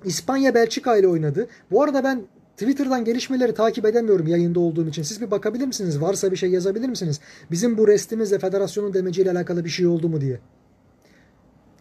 [0.05, 1.47] İspanya Belçika ile oynadı.
[1.71, 2.21] Bu arada ben
[2.57, 5.03] Twitter'dan gelişmeleri takip edemiyorum yayında olduğum için.
[5.03, 6.01] Siz bir bakabilir misiniz?
[6.01, 7.19] Varsa bir şey yazabilir misiniz?
[7.51, 10.39] Bizim bu restimizle federasyonun demeciyle alakalı bir şey oldu mu diye.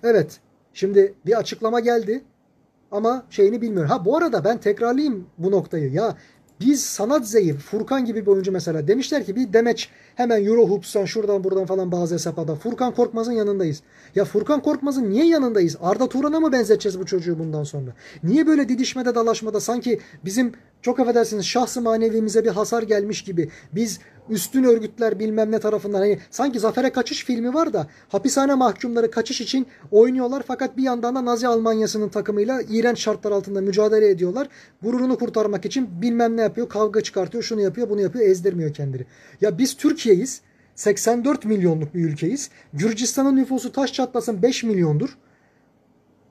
[0.02, 0.40] Evet.
[0.74, 2.24] Şimdi bir açıklama geldi.
[2.90, 3.90] Ama şeyini bilmiyorum.
[3.90, 5.92] Ha bu arada ben tekrarlayayım bu noktayı.
[5.92, 6.16] Ya
[6.60, 11.04] biz sanat zayıf, Furkan gibi bir oyuncu mesela demişler ki bir demeç hemen Euro Hoops'tan
[11.04, 13.82] şuradan buradan falan bazı hesaplarda Furkan Korkmaz'ın yanındayız.
[14.14, 15.76] Ya Furkan Korkmaz'ın niye yanındayız?
[15.80, 17.90] Arda Turan'a mı benzeteceğiz bu çocuğu bundan sonra?
[18.22, 20.52] Niye böyle didişmede dalaşmada sanki bizim
[20.82, 26.18] çok affedersiniz şahsı manevimize bir hasar gelmiş gibi biz üstün örgütler bilmem ne tarafından hani
[26.30, 31.24] sanki Zafer'e kaçış filmi var da hapishane mahkumları kaçış için oynuyorlar fakat bir yandan da
[31.24, 34.48] Nazi Almanyası'nın takımıyla iğrenç şartlar altında mücadele ediyorlar.
[34.82, 39.06] Gururunu kurtarmak için bilmem ne yapıyor, kavga çıkartıyor, şunu yapıyor, bunu yapıyor, ezdirmiyor kendini.
[39.40, 40.40] Ya biz Türkiye'yiz.
[40.74, 42.50] 84 milyonluk bir ülkeyiz.
[42.72, 45.16] Gürcistan'ın nüfusu taş çatlasın 5 milyondur.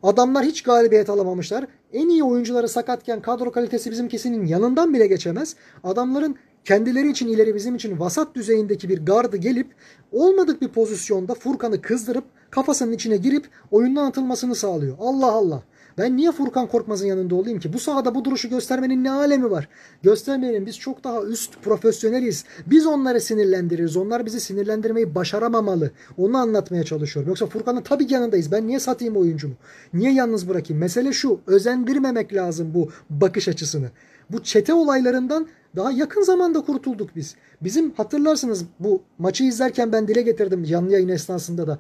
[0.04, 1.66] Adamlar hiç galibiyet alamamışlar.
[1.94, 5.56] En iyi oyuncuları sakatken kadro kalitesi bizimkisinin yanından bile geçemez.
[5.84, 6.36] Adamların
[6.66, 9.68] kendileri için ileri bizim için vasat düzeyindeki bir gardı gelip
[10.12, 14.98] olmadık bir pozisyonda Furkan'ı kızdırıp kafasının içine girip oyundan atılmasını sağlıyor.
[15.00, 15.64] Allah Allah.
[16.00, 17.74] Ben niye Furkan Korkmaz'ın yanında olayım ki?
[17.74, 19.70] Bu sahada bu duruşu göstermenin ne alemi var?
[20.04, 20.66] Göstermeyelim.
[20.66, 22.46] Biz çok daha üst profesyoneliz.
[22.66, 23.98] Biz onları sinirlendiririz.
[23.98, 25.92] Onlar bizi sinirlendirmeyi başaramamalı.
[26.18, 27.30] Onu anlatmaya çalışıyorum.
[27.30, 28.52] Yoksa Furkan'ın tabii ki yanındayız.
[28.52, 29.54] Ben niye satayım oyuncumu?
[29.94, 30.82] Niye yalnız bırakayım?
[30.82, 31.40] Mesele şu.
[31.48, 33.90] Özendirmemek lazım bu bakış açısını.
[34.30, 37.36] Bu çete olaylarından daha yakın zamanda kurtulduk biz.
[37.62, 41.80] Bizim hatırlarsınız bu maçı izlerken ben dile getirdim canlı yayın esnasında da.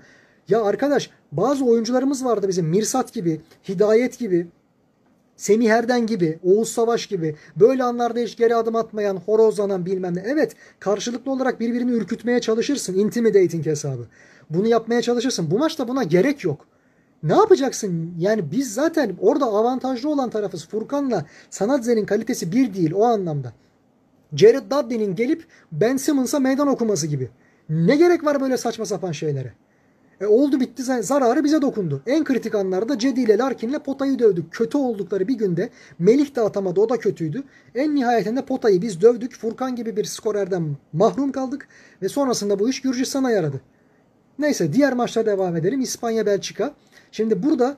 [0.50, 4.48] Ya arkadaş bazı oyuncularımız vardı bizim Mirsat gibi, Hidayet gibi,
[5.36, 10.24] Semih Erden gibi, Oğuz Savaş gibi böyle anlarda hiç geri adım atmayan, horozlanan bilmem ne.
[10.26, 12.94] Evet karşılıklı olarak birbirini ürkütmeye çalışırsın.
[13.00, 14.08] Intimidating hesabı.
[14.50, 15.52] Bunu yapmaya çalışırsın.
[15.52, 16.66] Bu maçta buna gerek yok.
[17.24, 18.14] Ne yapacaksın?
[18.20, 20.68] Yani biz zaten orada avantajlı olan tarafız.
[20.68, 23.54] Furkan'la Sanatze'nin kalitesi bir değil o anlamda.
[24.36, 27.30] Jared Dudley'nin gelip Ben Simmons'a meydan okuması gibi.
[27.70, 29.54] Ne gerek var böyle saçma sapan şeylere?
[30.22, 32.02] E oldu bitti zararı bize dokundu.
[32.08, 34.54] En kritik anlarda Cedi ile Larkin'le Pota'yı dövdük.
[34.54, 37.44] Kötü oldukları bir günde Melih de atamadı o da kötüydü.
[37.76, 39.38] En nihayetinde Pota'yı biz dövdük.
[39.38, 41.68] Furkan gibi bir skorerden mahrum kaldık.
[42.02, 43.62] Ve sonrasında bu iş Gürcistan'a yaradı.
[44.40, 45.82] Neyse diğer maçlara devam edelim.
[45.82, 46.74] İspanya Belçika.
[47.12, 47.78] Şimdi burada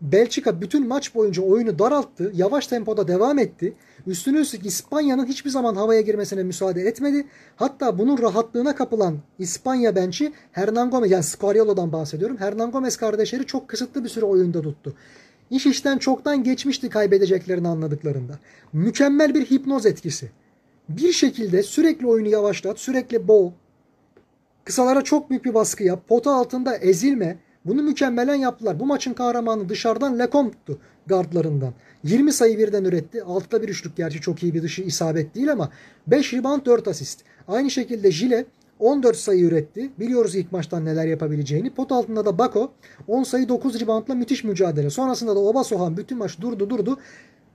[0.00, 2.32] Belçika bütün maç boyunca oyunu daralttı.
[2.34, 3.74] Yavaş tempoda devam etti.
[4.06, 7.26] Üstüne üstlük İspanya'nın hiçbir zaman havaya girmesine müsaade etmedi.
[7.56, 12.36] Hatta bunun rahatlığına kapılan İspanya bençi Hernan Gomez yani Scariolo'dan bahsediyorum.
[12.36, 14.94] Hernan Gomez kardeşleri çok kısıtlı bir süre oyunda tuttu.
[15.50, 18.38] İş işten çoktan geçmişti kaybedeceklerini anladıklarında.
[18.72, 20.30] Mükemmel bir hipnoz etkisi.
[20.88, 23.52] Bir şekilde sürekli oyunu yavaşlat, sürekli boğ,
[24.64, 27.38] kısalara çok büyük bir baskı yap, pota altında ezilme,
[27.68, 28.80] bunu mükemmelen yaptılar.
[28.80, 31.72] Bu maçın kahramanı dışarıdan Lecomte'tu gardlarından.
[32.04, 33.22] 20 sayı birden üretti.
[33.22, 35.70] Altta bir üçlük gerçi çok iyi bir dışı isabet değil ama
[36.06, 37.20] 5 rebound 4 asist.
[37.48, 38.46] Aynı şekilde Jile
[38.78, 39.90] 14 sayı üretti.
[39.98, 41.70] Biliyoruz ilk maçtan neler yapabileceğini.
[41.70, 42.72] Pot altında da Bako
[43.08, 44.90] 10 sayı 9 reboundla müthiş mücadele.
[44.90, 46.98] Sonrasında da Oba Sohan bütün maç durdu durdu.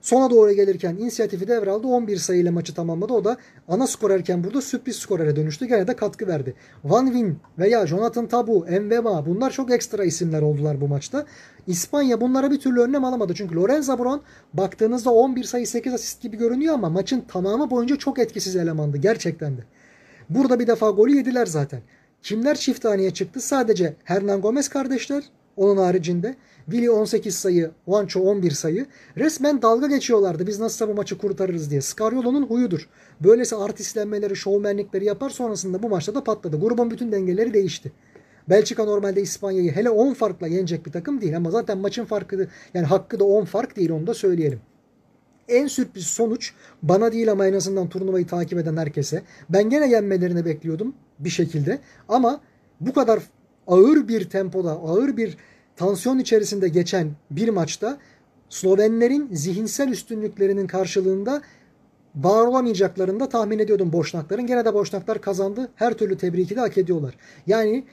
[0.03, 1.87] Sona doğru gelirken inisiyatifi devraldı.
[1.87, 3.13] 11 sayıyla maçı tamamladı.
[3.13, 3.37] O da
[3.67, 5.65] ana skorerken burada sürpriz skorere dönüştü.
[5.65, 6.53] Gene de katkı verdi.
[6.83, 11.25] Van Win veya Jonathan Tabu, Mbema bunlar çok ekstra isimler oldular bu maçta.
[11.67, 13.33] İspanya bunlara bir türlü önlem alamadı.
[13.33, 14.19] Çünkü Lorenzo Brown
[14.53, 18.97] baktığınızda 11 sayı 8 asist gibi görünüyor ama maçın tamamı boyunca çok etkisiz elemandı.
[18.97, 19.61] Gerçekten de.
[20.29, 21.81] Burada bir defa golü yediler zaten.
[22.21, 23.41] Kimler çift haneye çıktı?
[23.41, 25.23] Sadece Hernan Gomez kardeşler.
[25.57, 26.35] Onun haricinde.
[26.65, 28.85] Willy 18 sayı, Juancho 11 sayı.
[29.17, 30.47] Resmen dalga geçiyorlardı.
[30.47, 31.81] Biz nasılsa bu maçı kurtarırız diye.
[31.81, 32.89] Scariolo'nun huyudur.
[33.21, 35.29] Böylesi artistlenmeleri, şovmenlikleri yapar.
[35.29, 36.59] Sonrasında bu maçta da patladı.
[36.59, 37.91] Grubun bütün dengeleri değişti.
[38.49, 42.85] Belçika normalde İspanya'yı hele 10 farkla yenecek bir takım değil ama zaten maçın farkı yani
[42.85, 44.59] hakkı da 10 fark değil onu da söyleyelim.
[45.47, 49.21] En sürpriz sonuç bana değil ama en azından turnuvayı takip eden herkese.
[49.49, 51.79] Ben gene yenmelerini bekliyordum bir şekilde
[52.09, 52.41] ama
[52.81, 53.19] bu kadar
[53.67, 55.37] ağır bir tempoda, ağır bir
[55.75, 57.97] tansiyon içerisinde geçen bir maçta
[58.49, 61.41] Slovenlerin zihinsel üstünlüklerinin karşılığında
[62.15, 64.47] var olamayacaklarını da tahmin ediyordum Boşnakların.
[64.47, 65.71] Gene de Boşnaklar kazandı.
[65.75, 67.15] Her türlü tebriki de hak ediyorlar.
[67.47, 67.85] Yani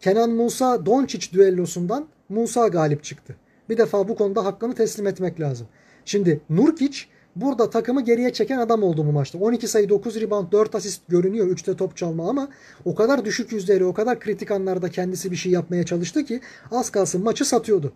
[0.00, 3.36] Kenan Musa Doncic düellosundan Musa galip çıktı.
[3.68, 5.66] Bir defa bu konuda hakkını teslim etmek lazım.
[6.04, 6.98] Şimdi Nurkic
[7.36, 9.38] burada takımı geriye çeken adam oldu bu maçta.
[9.38, 11.46] 12 sayı 9 rebound 4 asist görünüyor.
[11.46, 12.48] 3'te top çalma ama
[12.84, 16.90] o kadar düşük yüzdeleri o kadar kritik anlarda kendisi bir şey yapmaya çalıştı ki az
[16.90, 17.92] kalsın maçı satıyordu.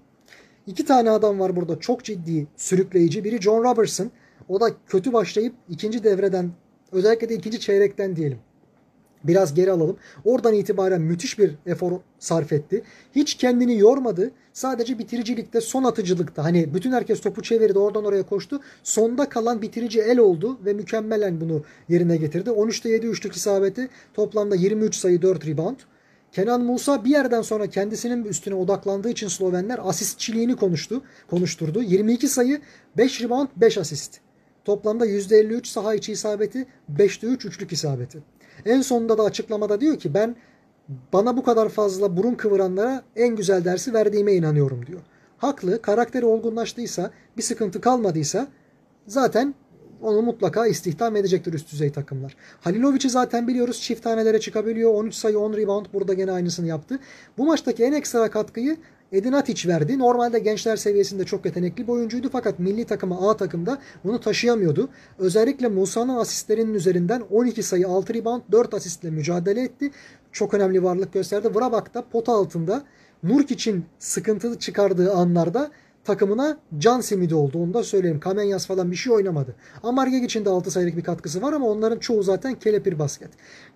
[0.66, 3.24] İki tane adam var burada çok ciddi sürükleyici.
[3.24, 4.10] Biri John Robertson.
[4.48, 6.50] O da kötü başlayıp ikinci devreden
[6.92, 8.38] özellikle de ikinci çeyrekten diyelim
[9.24, 9.96] Biraz geri alalım.
[10.24, 12.82] Oradan itibaren müthiş bir efor sarf etti.
[13.14, 14.30] Hiç kendini yormadı.
[14.60, 18.60] Sadece bitiricilikte, son atıcılıkta hani bütün herkes topu çevirdi, oradan oraya koştu.
[18.82, 22.50] Sonda kalan bitirici el oldu ve mükemmelen bunu yerine getirdi.
[22.50, 25.76] 13'te 7 üçlük isabeti, toplamda 23 sayı 4 rebound.
[26.32, 31.82] Kenan Musa bir yerden sonra kendisinin üstüne odaklandığı için Slovenler asistçiliğini konuştu, konuşturdu.
[31.82, 32.60] 22 sayı,
[32.96, 34.18] 5 rebound, 5 asist.
[34.64, 38.22] Toplamda %53 saha içi isabeti, 5'te 3 üçlük isabeti.
[38.64, 40.36] En sonunda da açıklamada diyor ki ben
[41.12, 45.00] bana bu kadar fazla burun kıvıranlara en güzel dersi verdiğime inanıyorum diyor.
[45.38, 45.82] Haklı.
[45.82, 48.48] Karakteri olgunlaştıysa, bir sıkıntı kalmadıysa
[49.06, 49.54] zaten
[50.02, 52.36] onu mutlaka istihdam edecektir üst düzey takımlar.
[52.60, 54.94] Halilovic'i zaten biliyoruz çift tanelere çıkabiliyor.
[54.94, 56.98] 13 sayı 10 rebound burada gene aynısını yaptı.
[57.38, 58.76] Bu maçtaki en ekstra katkıyı
[59.12, 59.98] Edin Atic verdi.
[59.98, 64.88] Normalde gençler seviyesinde çok yetenekli bir oyuncuydu fakat milli takıma A takımda bunu taşıyamıyordu.
[65.18, 69.90] Özellikle Musa'nın asistlerinin üzerinden 12 sayı 6 rebound 4 asistle mücadele etti.
[70.32, 71.54] Çok önemli varlık gösterdi.
[71.54, 72.82] Vrabak da pot altında
[73.22, 75.70] Nurk için sıkıntı çıkardığı anlarda
[76.04, 77.58] takımına can simidi oldu.
[77.58, 78.20] Onu da söyleyeyim.
[78.20, 79.54] Kamenyas falan bir şey oynamadı.
[79.82, 83.30] Amargeg için de 6 sayılık bir katkısı var ama onların çoğu zaten kelepir basket.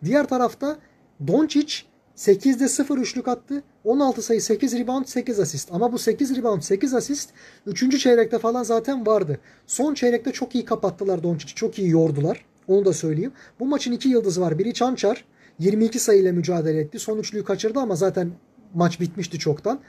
[0.05, 0.79] Diğer tarafta
[1.27, 1.75] Doncic
[2.17, 3.63] 8'de 0 üçlük attı.
[3.85, 5.69] 16 sayı 8 rebound 8 asist.
[5.73, 7.31] Ama bu 8 rebound 8 asist
[7.67, 8.01] 3.
[8.01, 9.39] çeyrekte falan zaten vardı.
[9.67, 11.55] Son çeyrekte çok iyi kapattılar Doncic'i.
[11.55, 12.45] Çok iyi yordular.
[12.69, 13.33] Onu da söyleyeyim.
[13.61, 14.59] Bu maçın iki yıldızı var.
[14.59, 15.25] Biri Çançar.
[15.59, 16.99] 22 sayıyla mücadele etti.
[16.99, 18.31] Son üçlüyü kaçırdı ama zaten
[18.75, 19.81] maç bitmişti çoktan.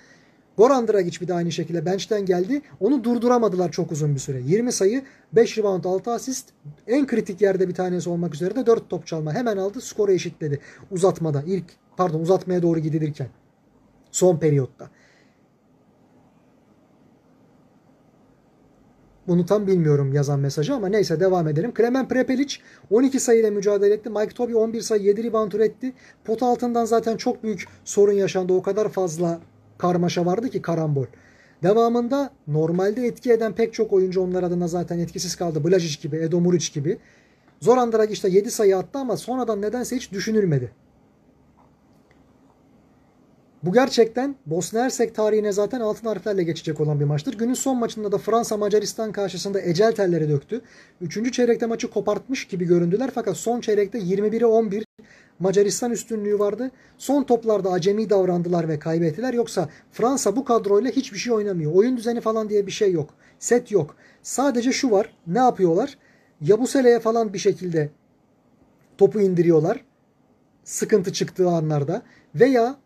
[0.57, 2.61] Goran Dragic bir de aynı şekilde bench'ten geldi.
[2.79, 4.41] Onu durduramadılar çok uzun bir süre.
[4.45, 5.03] 20 sayı,
[5.33, 6.49] 5 rebound, 6 asist.
[6.87, 9.33] En kritik yerde bir tanesi olmak üzere de 4 top çalma.
[9.33, 10.59] Hemen aldı, skoru eşitledi.
[10.91, 11.43] Uzatmada.
[11.47, 11.65] ilk
[11.97, 13.27] pardon uzatmaya doğru gidilirken.
[14.11, 14.89] Son periyotta.
[19.27, 21.73] Bunu tam bilmiyorum yazan mesajı ama neyse devam edelim.
[21.73, 22.55] Klemen Prepelic
[22.91, 24.09] 12 sayıyla mücadele etti.
[24.09, 25.93] Mike Toby 11 sayı 7 rebound üretti.
[26.25, 28.53] Pot altından zaten çok büyük sorun yaşandı.
[28.53, 29.39] O kadar fazla
[29.77, 31.05] karmaşa vardı ki karambol.
[31.63, 35.59] Devamında normalde etki eden pek çok oyuncu onlar adına zaten etkisiz kaldı.
[35.59, 36.97] Blažić gibi, Edo Muric gibi.
[37.61, 40.71] Zoran Dragic de 7 sayı attı ama sonradan nedense hiç düşünülmedi.
[43.65, 47.37] Bu gerçekten Bosna Hersek tarihine zaten altın harflerle geçecek olan bir maçtır.
[47.37, 50.61] Günün son maçında da Fransa Macaristan karşısında ecel telleri döktü.
[51.01, 54.85] Üçüncü çeyrekte maçı kopartmış gibi göründüler fakat son çeyrekte 21'e 11
[55.39, 56.71] Macaristan üstünlüğü vardı.
[56.97, 59.33] Son toplarda acemi davrandılar ve kaybettiler.
[59.33, 61.75] Yoksa Fransa bu kadroyla hiçbir şey oynamıyor.
[61.75, 63.09] Oyun düzeni falan diye bir şey yok.
[63.39, 63.95] Set yok.
[64.23, 65.15] Sadece şu var.
[65.27, 65.97] Ne yapıyorlar?
[66.41, 67.89] Yabusele'ye falan bir şekilde
[68.97, 69.85] topu indiriyorlar.
[70.63, 72.01] Sıkıntı çıktığı anlarda.
[72.35, 72.84] Veya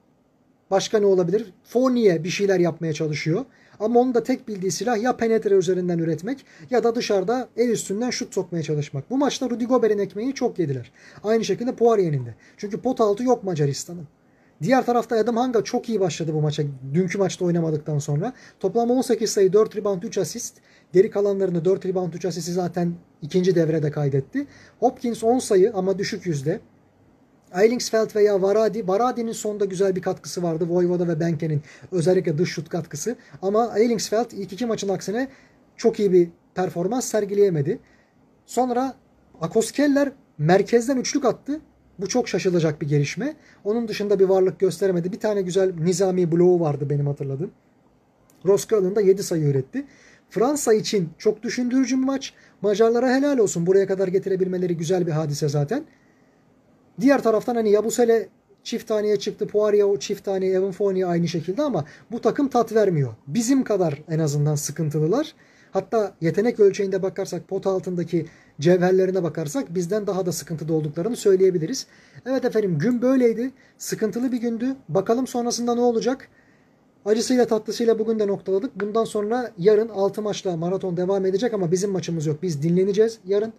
[0.72, 1.54] başka ne olabilir?
[1.64, 3.46] Fournier bir şeyler yapmaya çalışıyor.
[3.80, 8.10] Ama onun da tek bildiği silah ya penetre üzerinden üretmek ya da dışarıda el üstünden
[8.10, 9.10] şut sokmaya çalışmak.
[9.10, 10.92] Bu maçta Rudy Gobert'in ekmeğini çok yediler.
[11.24, 12.36] Aynı şekilde Poirier'in de.
[12.58, 14.08] Çünkü pot altı yok Macaristan'ın.
[14.62, 16.64] Diğer tarafta Adam Hanga çok iyi başladı bu maça.
[16.94, 18.34] Dünkü maçta oynamadıktan sonra.
[18.60, 20.58] Toplam 18 sayı, 4 rebound, 3 asist.
[20.94, 24.48] Geri kalanlarını 4 rebound, 3 asisti zaten ikinci devrede kaydetti.
[24.80, 26.60] Hopkins 10 sayı ama düşük yüzde.
[27.56, 28.88] Eilingsfeld veya Varadi.
[28.88, 30.66] Varadi'nin sonda güzel bir katkısı vardı.
[30.70, 33.16] Voivoda ve Benke'nin özellikle dış şut katkısı.
[33.42, 35.28] Ama Eilingsfeld ilk iki maçın aksine
[35.78, 37.80] çok iyi bir performans sergileyemedi.
[38.46, 38.94] Sonra
[39.42, 41.62] Akoskeller merkezden üçlük attı.
[42.00, 43.36] Bu çok şaşılacak bir gelişme.
[43.64, 45.12] Onun dışında bir varlık gösteremedi.
[45.12, 47.52] Bir tane güzel nizami bloğu vardı benim hatırladığım.
[48.46, 49.86] Rosköln da 7 sayı üretti.
[50.30, 52.34] Fransa için çok düşündürücü bir maç.
[52.62, 53.66] Macarlara helal olsun.
[53.66, 55.84] Buraya kadar getirebilmeleri güzel bir hadise zaten.
[57.02, 58.30] Diğer taraftan hani Yabusele
[58.64, 59.48] çift taneye çıktı.
[59.48, 63.14] Poirier çift taneye, Evan Fournier aynı şekilde ama bu takım tat vermiyor.
[63.28, 65.36] Bizim kadar en azından sıkıntılılar.
[65.72, 68.26] Hatta yetenek ölçeğinde bakarsak pot altındaki
[68.60, 71.88] cevherlerine bakarsak bizden daha da sıkıntıda olduklarını söyleyebiliriz.
[72.26, 73.52] Evet efendim gün böyleydi.
[73.78, 74.76] Sıkıntılı bir gündü.
[74.90, 76.28] Bakalım sonrasında ne olacak?
[77.06, 78.82] Acısıyla tatlısıyla bugün de noktaladık.
[78.82, 82.44] Bundan sonra yarın 6 maçla maraton devam edecek ama bizim maçımız yok.
[82.44, 83.54] Biz dinleneceğiz yarın.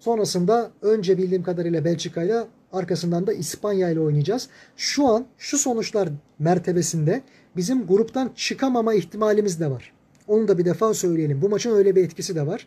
[0.00, 4.48] Sonrasında önce bildiğim kadarıyla Belçika ile arkasından da İspanya ile oynayacağız.
[4.76, 6.08] Şu an şu sonuçlar
[6.38, 7.22] mertebesinde
[7.56, 9.92] bizim gruptan çıkamama ihtimalimiz de var.
[10.28, 11.42] Onu da bir defa söyleyelim.
[11.42, 12.66] Bu maçın öyle bir etkisi de var.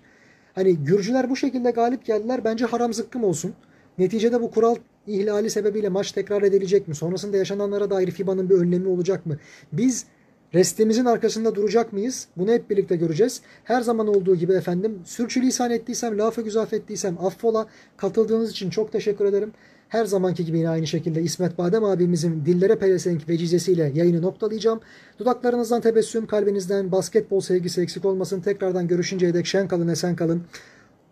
[0.55, 2.43] Hani Gürcüler bu şekilde galip geldiler.
[2.43, 3.53] Bence haram zıkkım olsun.
[3.97, 4.75] Neticede bu kural
[5.07, 6.95] ihlali sebebiyle maç tekrar edilecek mi?
[6.95, 9.37] Sonrasında yaşananlara dair FIBA'nın bir önlemi olacak mı?
[9.71, 10.05] Biz
[10.53, 12.27] restimizin arkasında duracak mıyız?
[12.37, 13.41] Bunu hep birlikte göreceğiz.
[13.63, 17.67] Her zaman olduğu gibi efendim sürçülisan ettiysem, lafı güzaf ettiysem affola.
[17.97, 19.53] Katıldığınız için çok teşekkür ederim.
[19.91, 24.79] Her zamanki gibi yine aynı şekilde İsmet Badem abimizin dillere pelesenk vecizesiyle yayını noktalayacağım.
[25.19, 28.41] Dudaklarınızdan tebessüm, kalbinizden basketbol sevgisi eksik olmasın.
[28.41, 30.43] Tekrardan görüşünceye dek şen kalın, esen kalın.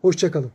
[0.01, 0.51] Hoşçakalın.